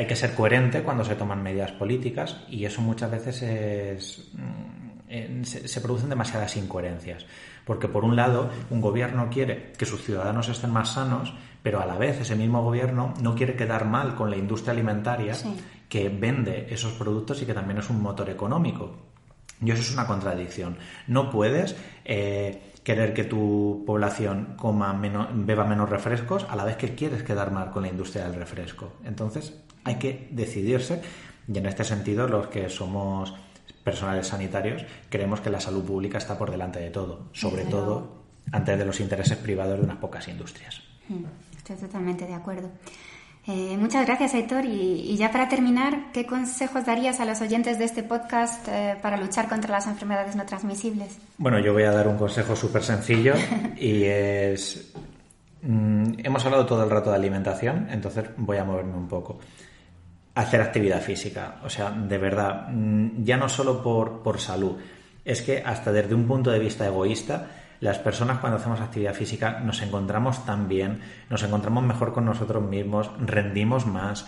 Hay 0.00 0.06
que 0.06 0.16
ser 0.16 0.34
coherente 0.34 0.82
cuando 0.82 1.04
se 1.04 1.14
toman 1.14 1.42
medidas 1.42 1.72
políticas 1.72 2.38
y 2.48 2.64
eso 2.64 2.80
muchas 2.80 3.10
veces 3.10 3.42
es, 3.42 4.30
mm, 4.32 5.42
se, 5.42 5.68
se 5.68 5.80
producen 5.82 6.08
demasiadas 6.08 6.56
incoherencias. 6.56 7.26
Porque 7.66 7.86
por 7.86 8.04
un 8.04 8.16
lado, 8.16 8.48
un 8.70 8.80
gobierno 8.80 9.28
quiere 9.30 9.72
que 9.76 9.84
sus 9.84 10.02
ciudadanos 10.02 10.48
estén 10.48 10.70
más 10.70 10.94
sanos, 10.94 11.34
pero 11.62 11.82
a 11.82 11.84
la 11.84 11.98
vez 11.98 12.18
ese 12.18 12.34
mismo 12.34 12.62
gobierno 12.64 13.12
no 13.20 13.34
quiere 13.34 13.56
quedar 13.56 13.84
mal 13.84 14.14
con 14.14 14.30
la 14.30 14.38
industria 14.38 14.72
alimentaria 14.72 15.34
Sí. 15.34 15.54
que 15.90 16.08
vende 16.08 16.68
esos 16.70 16.92
productos 16.94 17.42
y 17.42 17.44
que 17.44 17.52
también 17.52 17.80
es 17.80 17.90
un 17.90 18.00
motor 18.00 18.30
económico. 18.30 18.96
Y 19.62 19.70
eso 19.70 19.82
es 19.82 19.92
una 19.92 20.06
contradicción. 20.06 20.78
No 21.08 21.28
puedes 21.28 21.76
eh, 22.06 22.72
querer 22.82 23.12
que 23.12 23.24
tu 23.24 23.84
población 23.86 24.54
coma 24.56 24.94
menos, 24.94 25.28
beba 25.34 25.66
menos 25.66 25.90
refrescos 25.90 26.46
a 26.48 26.56
la 26.56 26.64
vez 26.64 26.76
que 26.76 26.94
quieres 26.94 27.22
quedar 27.22 27.50
mal 27.50 27.70
con 27.70 27.82
la 27.82 27.88
industria 27.90 28.24
del 28.24 28.36
refresco. 28.36 28.94
Entonces 29.04 29.52
hay 29.84 29.96
que 29.96 30.28
decidirse 30.30 31.00
y 31.52 31.58
en 31.58 31.66
este 31.66 31.84
sentido 31.84 32.28
los 32.28 32.48
que 32.48 32.68
somos 32.68 33.34
personales 33.84 34.28
sanitarios 34.28 34.84
creemos 35.08 35.40
que 35.40 35.50
la 35.50 35.60
salud 35.60 35.84
pública 35.84 36.18
está 36.18 36.36
por 36.38 36.50
delante 36.50 36.80
de 36.80 36.90
todo, 36.90 37.28
sobre 37.32 37.64
todo 37.64 38.20
antes 38.52 38.78
de 38.78 38.84
los 38.84 39.00
intereses 39.00 39.36
privados 39.38 39.78
de 39.78 39.84
unas 39.84 39.98
pocas 39.98 40.26
industrias. 40.28 40.82
Mm, 41.08 41.24
Estoy 41.56 41.76
totalmente 41.76 42.26
de 42.26 42.34
acuerdo. 42.34 42.70
Eh, 43.46 43.76
muchas 43.78 44.06
gracias, 44.06 44.34
Aitor. 44.34 44.64
Y, 44.64 45.12
y 45.12 45.16
ya 45.16 45.30
para 45.30 45.48
terminar, 45.48 46.12
¿qué 46.12 46.26
consejos 46.26 46.84
darías 46.84 47.20
a 47.20 47.24
los 47.24 47.40
oyentes 47.40 47.78
de 47.78 47.84
este 47.84 48.02
podcast 48.02 48.68
eh, 48.68 48.96
para 49.00 49.16
luchar 49.16 49.48
contra 49.48 49.70
las 49.70 49.86
enfermedades 49.86 50.36
no 50.36 50.44
transmisibles? 50.44 51.18
Bueno, 51.38 51.58
yo 51.58 51.72
voy 51.72 51.84
a 51.84 51.90
dar 51.90 52.06
un 52.06 52.16
consejo 52.16 52.54
súper 52.54 52.82
sencillo 52.82 53.34
y 53.76 54.04
es 54.04 54.92
Mm, 55.62 56.14
hemos 56.24 56.44
hablado 56.44 56.64
todo 56.64 56.82
el 56.84 56.90
rato 56.90 57.10
de 57.10 57.16
alimentación, 57.16 57.88
entonces 57.90 58.24
voy 58.36 58.56
a 58.56 58.64
moverme 58.64 58.96
un 58.96 59.08
poco. 59.08 59.38
Hacer 60.34 60.60
actividad 60.60 61.00
física, 61.00 61.56
o 61.64 61.68
sea, 61.68 61.90
de 61.90 62.18
verdad, 62.18 62.68
mm, 62.68 63.24
ya 63.24 63.36
no 63.36 63.48
solo 63.48 63.82
por, 63.82 64.22
por 64.22 64.40
salud, 64.40 64.76
es 65.24 65.42
que 65.42 65.62
hasta 65.64 65.92
desde 65.92 66.14
un 66.14 66.26
punto 66.26 66.50
de 66.50 66.58
vista 66.58 66.86
egoísta, 66.86 67.48
las 67.80 67.98
personas 67.98 68.38
cuando 68.38 68.58
hacemos 68.58 68.80
actividad 68.80 69.14
física 69.14 69.60
nos 69.60 69.80
encontramos 69.80 70.44
tan 70.44 70.68
bien, 70.68 71.00
nos 71.30 71.42
encontramos 71.42 71.82
mejor 71.82 72.12
con 72.12 72.26
nosotros 72.26 72.62
mismos, 72.62 73.10
rendimos 73.18 73.86
más. 73.86 74.26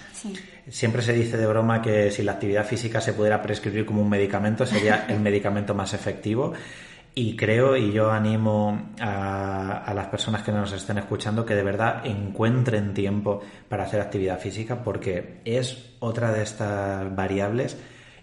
Siempre 0.71 1.03
se 1.03 1.13
dice 1.13 1.37
de 1.37 1.47
broma 1.47 1.83
que 1.83 2.11
si 2.11 2.23
la 2.23 2.33
actividad 2.33 2.67
física 2.67 3.01
se 3.03 3.13
pudiera 3.13 3.43
prescribir 3.43 3.85
como 3.85 4.01
un 4.01 4.09
medicamento, 4.09 4.65
sería 4.65 5.05
el 5.09 5.21
medicamento 5.21 5.75
más 5.75 5.93
efectivo. 5.93 6.55
Y 7.15 7.37
creo 7.37 7.77
y 7.77 7.93
yo 7.93 8.11
animo 8.11 8.91
a, 8.99 9.93
las 9.95 10.07
personas 10.07 10.43
que 10.43 10.51
nos 10.51 10.73
estén 10.73 10.97
escuchando 10.97 11.45
que 11.45 11.55
de 11.55 11.63
verdad 11.63 12.07
encuentren 12.07 12.95
tiempo 12.95 13.43
para 13.69 13.85
hacer 13.85 14.01
actividad 14.01 14.39
física 14.39 14.83
porque 14.83 15.41
es 15.45 15.95
otra 16.01 16.33
de 16.33 16.43
estas 16.43 17.15
variables 17.15 17.77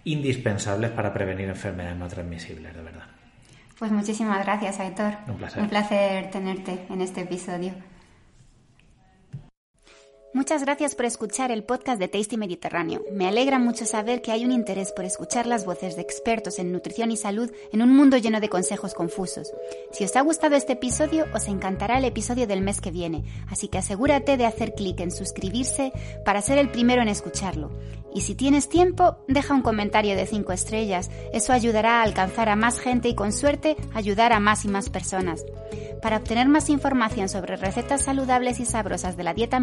indispensables 0.06 0.90
para 0.90 1.14
prevenir 1.14 1.50
enfermedades 1.50 1.98
no 1.98 2.08
transmisibles, 2.08 2.76
de 2.76 2.82
verdad. 2.82 3.06
Pues 3.78 3.92
muchísimas 3.92 4.44
gracias, 4.44 4.80
Aitor. 4.80 5.14
Un 5.28 5.36
placer. 5.36 5.62
Un 5.62 5.70
placer 5.70 6.32
tenerte 6.32 6.86
en 6.90 7.02
este 7.02 7.22
episodio. 7.22 7.74
Muchas 10.32 10.62
gracias 10.62 10.94
por 10.94 11.06
escuchar 11.06 11.50
el 11.52 11.64
podcast 11.64 12.00
de 12.00 12.08
Tasty 12.08 12.38
Mediterráneo. 12.38 13.04
Me 13.12 13.28
alegra 13.28 13.58
mucho 13.58 13.88
saber 13.88 14.22
que 14.22 14.32
hay 14.32 14.46
un 14.46 14.52
interés 14.52 14.92
por 14.92 15.04
escuchar 15.04 15.48
las 15.48 15.66
voces 15.66 15.96
de 15.96 16.04
expertos 16.04 16.60
en 16.60 16.72
nutrición 16.72 17.10
y 17.10 17.18
salud 17.18 17.52
en 17.74 17.82
un 17.82 17.96
mundo 17.96 18.16
lleno 18.16 18.40
de 18.40 18.48
consejos 18.48 18.94
confusos. 18.94 19.52
Si 19.92 20.04
os 20.04 20.16
ha 20.16 20.22
gustado 20.22 20.56
este 20.56 20.74
episodio, 20.74 21.26
os 21.34 21.48
encantará 21.48 21.98
el 21.98 22.06
episodio 22.06 22.46
del 22.46 22.62
mes 22.62 22.80
que 22.80 22.92
viene, 22.92 23.24
así 23.48 23.70
que 23.70 23.80
asegúrate 23.80 24.38
de 24.38 24.46
hacer 24.46 24.76
clic 24.76 25.00
en 25.00 25.10
suscribirse 25.10 25.92
para 26.24 26.44
ser 26.44 26.60
el 26.60 26.70
primero 26.70 27.02
en 27.02 27.08
escucharlo. 27.08 27.72
Y 28.14 28.22
si 28.22 28.36
tienes 28.36 28.70
tiempo, 28.70 29.18
deja 29.28 29.56
un 29.56 29.62
comentario 29.62 30.16
de 30.16 30.26
5 30.26 30.52
estrellas. 30.52 31.10
Eso 31.34 31.54
ayudará 31.54 32.00
a 32.00 32.04
alcanzar 32.04 32.50
a 32.50 32.56
más 32.56 32.80
gente 32.80 33.08
y 33.08 33.16
con 33.16 33.32
suerte 33.32 33.78
ayudar 33.94 34.34
a 34.34 34.40
más 34.40 34.66
y 34.66 34.68
más 34.68 34.90
personas. 34.90 35.44
Para 36.02 36.18
obtener 36.18 36.48
más 36.48 36.70
información 36.70 37.30
sobre 37.30 37.58
recetas 37.58 38.04
saludables 38.04 38.60
y 38.60 38.66
sabrosas 38.66 39.18
de 39.18 39.24
la 39.24 39.34
dieta 39.34 39.60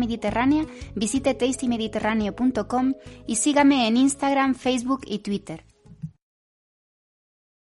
visite 0.95 1.35
tastymediterráneo.com 1.35 2.95
y 3.27 3.37
sígame 3.37 3.89
en 3.89 3.97
Instagram, 3.97 4.55
Facebook 4.55 5.03
y 5.07 5.19
Twitter. 5.19 5.65